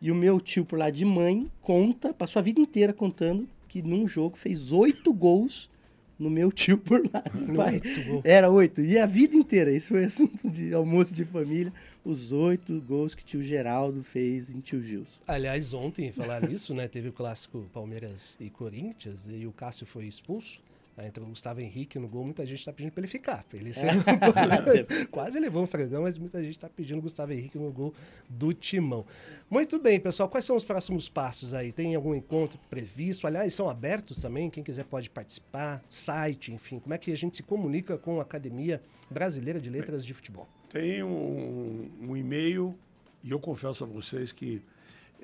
E 0.00 0.10
o 0.10 0.14
meu 0.14 0.40
tio 0.40 0.64
por 0.64 0.78
lado 0.78 0.94
de 0.94 1.04
mãe 1.04 1.50
conta, 1.62 2.12
passou 2.12 2.40
a 2.40 2.42
vida 2.42 2.60
inteira 2.60 2.92
contando 2.92 3.48
que 3.68 3.80
num 3.82 4.06
jogo 4.06 4.36
fez 4.36 4.70
oito 4.70 5.12
gols 5.12 5.70
no 6.18 6.30
meu 6.30 6.52
tio 6.52 6.78
por 6.78 7.02
lado 7.12 7.44
de 7.44 7.52
pai. 7.52 7.80
Era 8.22 8.50
oito. 8.50 8.80
E 8.80 8.98
a 8.98 9.06
vida 9.06 9.36
inteira, 9.36 9.70
isso 9.70 9.88
foi 9.88 10.04
assunto 10.04 10.48
de 10.48 10.72
almoço 10.72 11.14
de 11.14 11.24
família. 11.24 11.72
Os 12.04 12.32
oito 12.32 12.80
gols 12.82 13.14
que 13.14 13.24
tio 13.24 13.42
Geraldo 13.42 14.02
fez 14.02 14.50
em 14.50 14.60
tio 14.60 14.82
Gilson. 14.82 15.20
Aliás, 15.26 15.72
ontem, 15.72 16.12
falar 16.12 16.42
nisso, 16.48 16.74
né? 16.74 16.86
Teve 16.88 17.08
o 17.08 17.12
clássico 17.12 17.64
Palmeiras 17.72 18.36
e 18.40 18.50
Corinthians 18.50 19.28
e 19.28 19.46
o 19.46 19.52
Cássio 19.52 19.86
foi 19.86 20.04
expulso. 20.04 20.60
Aí 20.96 21.08
entrou 21.08 21.26
o 21.26 21.30
Gustavo 21.30 21.60
Henrique 21.60 21.98
no 21.98 22.06
gol, 22.06 22.24
muita 22.24 22.46
gente 22.46 22.60
está 22.60 22.72
pedindo 22.72 22.92
para 22.92 23.00
ele 23.00 23.08
ficar. 23.08 23.44
pra 23.44 23.58
ele 23.58 23.74
ser... 23.74 23.88
Quase 25.10 25.40
levou 25.40 25.64
um 25.64 25.66
fregão, 25.66 26.02
mas 26.02 26.16
muita 26.16 26.42
gente 26.42 26.56
está 26.56 26.68
pedindo 26.68 26.98
o 26.98 27.02
Gustavo 27.02 27.32
Henrique 27.32 27.58
no 27.58 27.70
gol 27.72 27.92
do 28.28 28.52
Timão. 28.52 29.04
Muito 29.50 29.78
bem, 29.78 29.98
pessoal. 29.98 30.28
Quais 30.28 30.44
são 30.44 30.54
os 30.54 30.64
próximos 30.64 31.08
passos 31.08 31.52
aí? 31.52 31.72
Tem 31.72 31.94
algum 31.94 32.14
encontro 32.14 32.58
previsto? 32.70 33.26
Aliás, 33.26 33.52
são 33.52 33.68
abertos 33.68 34.22
também. 34.22 34.48
Quem 34.48 34.62
quiser 34.62 34.84
pode 34.84 35.10
participar. 35.10 35.82
Site, 35.90 36.52
enfim. 36.52 36.78
Como 36.78 36.94
é 36.94 36.98
que 36.98 37.10
a 37.10 37.16
gente 37.16 37.36
se 37.36 37.42
comunica 37.42 37.98
com 37.98 38.20
a 38.20 38.22
Academia 38.22 38.80
Brasileira 39.10 39.60
de 39.60 39.70
Letras 39.70 40.06
de 40.06 40.14
Futebol? 40.14 40.48
Tem 40.70 41.02
um, 41.02 41.90
um 42.02 42.16
e-mail, 42.16 42.76
e 43.22 43.30
eu 43.30 43.40
confesso 43.40 43.84
a 43.84 43.86
vocês 43.86 44.32
que 44.32 44.62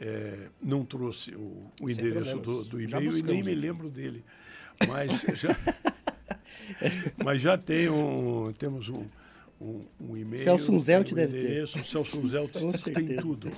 eh, 0.01 0.49
não 0.63 0.83
trouxe 0.83 1.35
o, 1.35 1.71
o 1.79 1.91
endereço 1.91 2.39
do, 2.39 2.65
do 2.65 2.81
e-mail 2.81 3.19
e 3.19 3.23
nem 3.23 3.43
me 3.43 3.55
lembro 3.55 3.91
dele. 3.91 4.25
Mas 4.89 5.21
já, 5.39 5.55
mas 7.23 7.41
já 7.43 7.59
tem 7.59 7.91
um, 7.91 8.51
temos 8.55 8.89
um, 8.89 9.05
um, 9.61 9.85
um 10.01 10.17
e-mail. 10.17 10.43
Celso 10.43 10.69
tem 10.69 10.77
um 11.13 11.15
deve 11.15 11.33
ter. 11.33 11.45
endereço, 11.45 11.79
O 11.79 11.85
Celso 11.85 12.17
Com 12.19 12.73
tem 12.73 12.81
certeza. 12.95 13.21
tudo. 13.21 13.51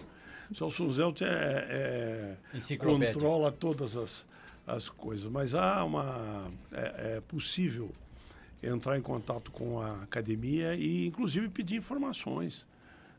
O 0.51 0.55
Celso 0.55 0.85
Unzelt 0.85 1.23
é, 1.23 2.37
é, 2.51 2.77
controla 2.77 3.53
todas 3.53 3.97
as, 3.97 4.27
as 4.67 4.89
coisas. 4.89 5.31
Mas 5.31 5.55
há 5.55 5.85
uma. 5.85 6.51
É, 6.73 7.17
é 7.19 7.21
possível 7.21 7.89
entrar 8.61 8.99
em 8.99 9.03
contato 9.03 9.53
com 9.53 9.81
a 9.81 10.03
academia 10.03 10.75
e, 10.75 11.07
inclusive, 11.07 11.49
pedir 11.49 11.77
informações 11.77 12.67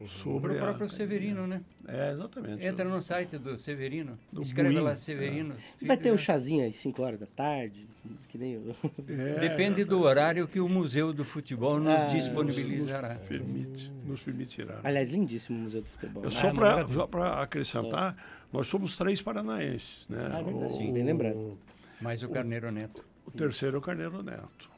sobre 0.08 0.54
Para 0.54 0.62
o 0.62 0.64
a 0.64 0.68
próprio 0.68 0.90
Severino, 0.90 1.46
né? 1.48 1.62
É, 1.88 2.12
exatamente. 2.12 2.66
Entra 2.66 2.86
no 2.86 3.02
site 3.02 3.38
do 3.38 3.58
Severino, 3.58 4.18
Do 4.32 4.42
escreve 4.42 4.74
Buim, 4.76 4.84
lá 4.84 4.92
é. 4.92 4.96
Severino. 4.96 5.56
Vai 5.82 5.98
ter 5.98 6.12
o 6.12 6.18
chazinho 6.18 6.68
às 6.68 6.76
5 6.78 7.02
horas 7.02 7.20
da 7.20 7.26
tarde, 7.26 7.88
que 8.30 8.38
nem 8.38 8.58
o... 8.58 8.76
É, 9.08 9.40
Depende 9.48 9.84
do 9.84 10.02
horário 10.02 10.48
que 10.48 10.60
o 10.60 10.68
Museu 10.70 11.12
do 11.14 11.24
Futebol 11.26 11.80
nos 11.80 11.88
Ah, 11.88 12.06
disponibilizará. 12.08 13.16
Permite, 13.28 13.92
nos 14.06 14.22
permitirá. 14.22 14.80
Aliás, 14.84 15.10
lindíssimo 15.10 15.58
o 15.58 15.62
Museu 15.62 15.82
do 15.82 15.88
Futebol. 15.90 16.24
Eu 16.24 16.32
só 16.32 16.50
Ah, 16.50 17.08
para 17.08 17.42
acrescentar, 17.42 18.16
nós 18.52 18.68
somos 18.68 18.96
três 18.96 19.22
paranaenses, 19.22 20.08
né? 20.08 20.30
Ah, 20.32 20.42
verdade, 20.42 20.66
o, 20.74 20.76
sim, 20.78 20.94
bem 20.94 21.04
lembrado. 21.04 21.58
Mais 22.02 22.22
o 22.24 22.30
Carneiro 22.30 22.72
Neto. 22.72 23.06
o 23.26 23.32
terceiro 23.32 23.78
é 23.78 23.80
o 23.80 23.82
Carneiro 23.82 24.22
Neto. 24.22 24.70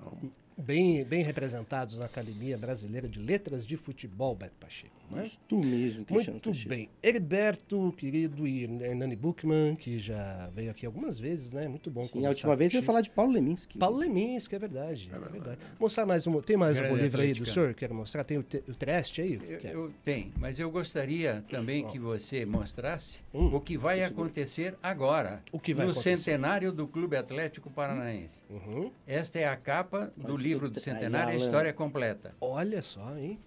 Então, 0.00 0.30
Bem, 0.60 1.04
bem 1.04 1.22
representados 1.22 2.00
na 2.00 2.06
Academia 2.06 2.58
Brasileira 2.58 3.08
de 3.08 3.20
Letras 3.20 3.64
de 3.64 3.76
Futebol, 3.76 4.34
Beto 4.34 4.56
Pacheco. 4.58 4.92
Né? 5.08 5.30
Tu 5.48 5.56
mesmo, 5.56 6.04
Cristiano 6.04 6.32
Muito 6.34 6.50
Teixeira. 6.50 6.76
bem. 6.76 6.88
Heriberto, 7.02 7.94
querido, 7.96 8.46
e 8.46 8.64
Hernani 8.64 9.14
Buchmann, 9.16 9.76
que 9.76 9.98
já 10.00 10.50
veio 10.54 10.70
aqui 10.70 10.84
algumas 10.84 11.18
vezes, 11.18 11.50
né? 11.52 11.66
Muito 11.68 11.90
bom 11.90 12.04
Sim, 12.04 12.26
a 12.26 12.28
última 12.28 12.56
vez 12.56 12.74
eu 12.74 12.80
ia 12.80 12.82
falar 12.82 13.00
de 13.00 13.08
Paulo 13.08 13.32
Leminski. 13.32 13.78
Paulo 13.78 13.96
Leminski, 13.98 14.56
é 14.56 14.58
verdade. 14.58 15.08
É 15.10 15.18
verdade. 15.30 15.58
Mostrar 15.78 16.04
mais 16.04 16.26
um. 16.26 16.40
Tem 16.42 16.56
mais 16.56 16.74
Grande 16.74 16.90
algum 16.90 17.02
livro 17.02 17.20
aí 17.22 17.32
do 17.32 17.46
senhor? 17.46 17.72
Quero 17.72 17.94
mostrar. 17.94 18.24
Tem 18.24 18.36
o, 18.36 18.42
te, 18.42 18.62
o 18.68 18.74
Treste 18.74 19.22
aí? 19.22 19.40
Eu, 19.48 19.60
eu 19.70 19.92
tenho, 20.04 20.32
mas 20.36 20.58
eu 20.60 20.70
gostaria 20.70 21.42
também 21.48 21.86
que 21.86 21.98
você 21.98 22.44
mostrasse 22.44 23.20
Hum. 23.32 23.54
o 23.54 23.60
que 23.60 23.78
vai 23.78 24.02
acontecer 24.02 24.74
agora, 24.82 25.42
O 25.52 25.60
que 25.60 25.72
vai 25.72 25.86
no 25.86 25.92
acontecer? 25.92 26.18
centenário 26.18 26.72
do 26.72 26.86
Clube 26.88 27.16
Atlético 27.16 27.70
Paranaense. 27.70 28.42
Uhum. 28.50 28.90
Esta 29.06 29.38
é 29.38 29.46
a 29.46 29.56
capa 29.56 30.12
do 30.16 30.36
livro 30.36 30.47
livro 30.48 30.68
do 30.70 30.80
centenário 30.80 31.30
é 31.30 31.34
a 31.34 31.36
história 31.36 31.72
completa. 31.72 32.34
Olha 32.40 32.82
só, 32.82 33.16
hein? 33.16 33.38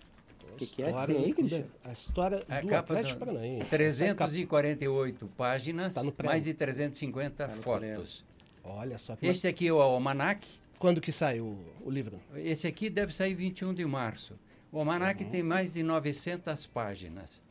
O 0.54 0.56
que, 0.56 0.66
que 0.68 0.84
é 0.84 0.92
que 0.92 1.08
tem 1.08 1.24
aí, 1.24 1.34
Cristian? 1.34 1.64
A 1.84 1.92
história 1.92 2.44
A 2.48 2.62
do 2.62 2.68
capa 2.68 2.94
Atlético 2.94 3.20
do- 3.20 3.26
Paranaense. 3.26 3.70
348 3.70 5.28
páginas, 5.38 5.94
Tá 5.96 6.04
no 6.04 6.12
pré. 6.12 6.28
mais 6.28 6.44
de 6.44 6.54
350 6.54 7.48
Tá 7.48 7.54
fotos. 7.56 8.24
Olha 8.64 8.98
só. 8.98 9.16
Que 9.16 9.28
Este 9.28 9.48
aqui 9.48 9.68
é 9.68 9.74
o 9.74 9.82
almanac. 9.82 10.48
Quando 10.78 11.00
que 11.02 11.12
sai 11.12 11.40
o, 11.40 11.58
o 11.84 11.90
livro? 11.90 12.20
Esse 12.36 12.68
aqui 12.68 12.90
deve 12.90 13.14
sair 13.14 13.34
21 13.34 13.74
de 13.74 13.86
março. 13.86 14.38
O 14.72 14.80
almanac 14.80 15.24
tem 15.26 15.42
mais 15.44 15.74
de 15.74 15.84
900 15.84 16.66
páginas. 16.68 17.42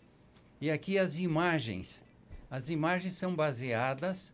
E 0.61 0.71
aqui 0.71 0.99
as 0.99 1.19
imagens. 1.19 2.05
As 2.51 2.69
imagens 2.71 3.15
são 3.15 3.35
baseadas 3.35 4.33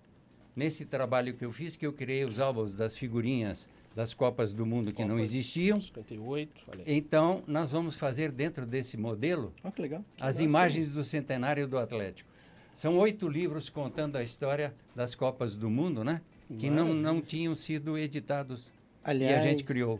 nesse 0.54 0.84
trabalho 0.84 1.34
que 1.34 1.44
eu 1.44 1.52
fiz, 1.52 1.76
que 1.76 1.86
eu 1.86 1.92
criei 1.92 2.24
os 2.24 2.38
álbuns 2.40 2.74
das 2.74 2.96
figurinhas 2.96 3.68
das 3.96 4.12
Copas 4.12 4.52
do 4.52 4.66
Mundo 4.66 4.92
que 4.92 5.02
não 5.06 5.18
existiam. 5.18 5.80
58, 5.80 6.52
olha 6.68 6.84
aí. 6.86 6.96
Então, 6.98 7.42
nós 7.46 7.72
vamos 7.72 7.96
fazer 7.96 8.30
dentro 8.30 8.66
desse 8.66 8.94
modelo 8.98 9.54
Olha 9.64 9.72
que 9.72 9.80
legal. 9.80 10.04
as 10.20 10.38
imagens 10.38 10.90
do 10.90 11.02
centenário 11.02 11.66
do 11.66 11.78
Atlético. 11.78 12.28
São 12.74 12.98
oito 12.98 13.26
livros 13.26 13.70
contando 13.70 14.16
a 14.16 14.22
história 14.22 14.74
das 14.94 15.14
Copas 15.14 15.56
do 15.56 15.70
Mundo, 15.70 16.04
né? 16.04 16.20
Que 16.58 16.68
não, 16.68 16.92
não 16.92 17.22
tinham 17.22 17.56
sido 17.56 17.96
editados 17.96 18.70
Aliás, 19.02 19.32
e 19.32 19.34
a 19.34 19.42
gente 19.42 19.64
criou. 19.64 19.98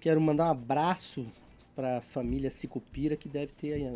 Quero 0.00 0.22
mandar 0.22 0.46
um 0.46 0.50
abraço 0.50 1.26
para 1.76 1.98
a 1.98 2.00
família 2.00 2.50
Sicupira, 2.50 3.14
que 3.14 3.28
deve 3.28 3.52
ter 3.52 3.86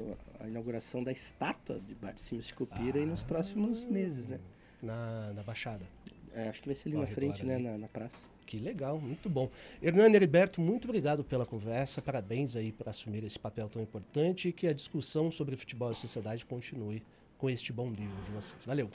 a, 0.40 0.44
a 0.44 0.46
inauguração 0.46 1.02
da 1.02 1.10
estátua 1.10 1.80
de 1.80 1.94
Barcimo 1.94 2.42
Sicupira 2.42 2.98
aí 2.98 3.06
nos 3.06 3.22
próximos 3.22 3.82
meses, 3.82 4.26
né? 4.26 4.38
Na, 4.82 5.32
na 5.32 5.42
Baixada. 5.42 5.86
É, 6.34 6.50
acho 6.50 6.60
que 6.60 6.68
vai 6.68 6.74
ser 6.74 6.90
ali 6.90 6.98
Ó, 6.98 7.00
na 7.00 7.06
frente, 7.06 7.46
né? 7.46 7.54
ali. 7.54 7.64
Na, 7.64 7.78
na 7.78 7.88
praça. 7.88 8.18
Que 8.48 8.58
legal, 8.58 8.98
muito 8.98 9.28
bom. 9.28 9.50
Hernani 9.82 10.16
Heriberto, 10.16 10.58
muito 10.58 10.86
obrigado 10.86 11.22
pela 11.22 11.44
conversa. 11.44 12.00
Parabéns 12.00 12.56
aí 12.56 12.72
por 12.72 12.88
assumir 12.88 13.22
esse 13.22 13.38
papel 13.38 13.68
tão 13.68 13.82
importante 13.82 14.48
e 14.48 14.52
que 14.54 14.66
a 14.66 14.72
discussão 14.72 15.30
sobre 15.30 15.54
futebol 15.54 15.92
e 15.92 15.94
sociedade 15.94 16.46
continue 16.46 17.02
com 17.36 17.50
este 17.50 17.74
bom 17.74 17.90
livro 17.90 18.16
de 18.24 18.32
vocês. 18.32 18.64
Valeu. 18.64 18.88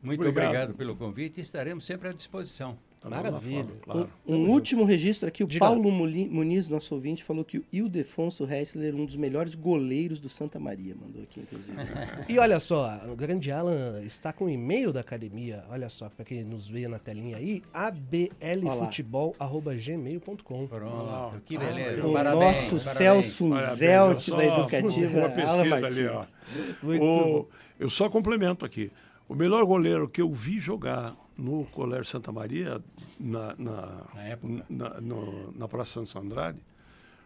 Muito 0.00 0.20
Obrigado. 0.20 0.46
obrigado, 0.46 0.74
pelo 0.76 0.94
convite 0.94 1.38
e 1.38 1.40
estaremos 1.40 1.84
sempre 1.84 2.10
à 2.10 2.12
disposição. 2.12 2.78
Mesma 3.10 3.30
Maravilha. 3.30 3.64
forma, 3.64 3.80
claro. 3.82 4.10
Um, 4.26 4.34
um 4.36 4.50
último 4.50 4.84
registro 4.84 5.28
aqui, 5.28 5.42
o 5.42 5.46
Diga 5.46 5.64
Paulo 5.64 5.90
Muniz, 5.90 6.68
nosso 6.68 6.94
ouvinte, 6.94 7.24
falou 7.24 7.44
que 7.44 7.58
o 7.58 7.64
Ildefonso 7.72 8.44
Hessler, 8.44 8.94
um 8.94 9.04
dos 9.04 9.16
melhores 9.16 9.54
goleiros 9.54 10.18
do 10.20 10.28
Santa 10.28 10.58
Maria, 10.58 10.94
mandou 10.94 11.22
aqui, 11.22 11.40
inclusive. 11.40 11.72
E 12.28 12.38
olha 12.38 12.60
só, 12.60 13.00
o 13.10 13.16
grande 13.16 13.50
Alan 13.50 14.00
está 14.04 14.32
com 14.32 14.44
o 14.44 14.50
e-mail 14.50 14.92
da 14.92 15.00
academia, 15.00 15.64
olha 15.68 15.88
só, 15.88 16.08
para 16.08 16.24
quem 16.24 16.44
nos 16.44 16.68
vê 16.68 16.86
na 16.88 16.98
telinha 16.98 17.36
aí, 17.36 17.62
ablfutebol.gmail.com. 17.72 20.66
Pronto, 20.66 21.40
que 21.44 21.56
Ah, 21.56 21.60
beleza. 21.60 22.06
o 22.06 22.12
parabéns, 22.12 22.72
nosso 22.72 22.84
parabéns. 22.84 22.96
Celso 23.26 23.48
Parabéns, 23.50 23.78
Zelt 23.78 24.28
da 24.30 24.44
Educativa, 24.44 25.18
Uma 25.18 25.24
Alan 25.26 25.34
pesquisa 25.34 25.64
Martins. 25.64 25.98
ali, 25.98 26.06
ó. 26.08 26.24
Muito 26.82 27.02
O- 27.04 27.24
bom. 27.42 27.46
eu 27.80 27.90
só 27.90 28.08
complemento 28.08 28.64
aqui. 28.64 28.90
O 29.28 29.34
melhor 29.34 29.64
goleiro 29.64 30.08
que 30.08 30.20
eu 30.20 30.30
vi 30.30 30.58
jogar 30.60 31.14
no 31.36 31.64
Colégio 31.66 32.04
Santa 32.06 32.30
Maria, 32.32 32.80
na, 33.18 33.54
na, 33.56 34.04
Na 34.14 34.22
época. 34.24 34.64
na, 34.68 35.00
no- 35.00 35.52
na 35.56 35.66
Praça 35.68 35.92
Santos 35.92 36.14
Andrade, 36.16 36.58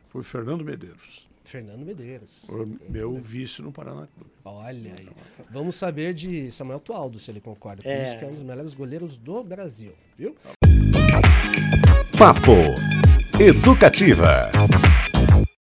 foi 0.09 0.23
Fernando 0.23 0.64
Medeiros, 0.64 1.29
Fernando 1.45 1.85
Medeiros. 1.85 2.45
o 2.49 2.66
meu 2.88 3.14
vice 3.21 3.62
no 3.62 3.71
Paraná 3.73 4.07
Clube. 4.14 4.31
Olha 4.45 4.95
aí. 4.99 5.09
Vamos 5.51 5.77
saber 5.77 6.12
de 6.14 6.51
Samuel 6.51 6.81
Tualdo, 6.81 7.19
se 7.19 7.31
ele 7.31 7.40
concorda 7.40 7.83
com 7.83 7.88
É. 7.88 8.09
isso, 8.09 8.19
que 8.19 8.25
é 8.25 8.29
um 8.29 8.33
dos 8.35 8.42
melhores 8.42 8.75
goleiros 8.75 9.16
do 9.16 9.42
Brasil, 9.45 9.92
viu? 10.19 10.35
Papo 12.19 12.53
Educativa. 13.38 14.51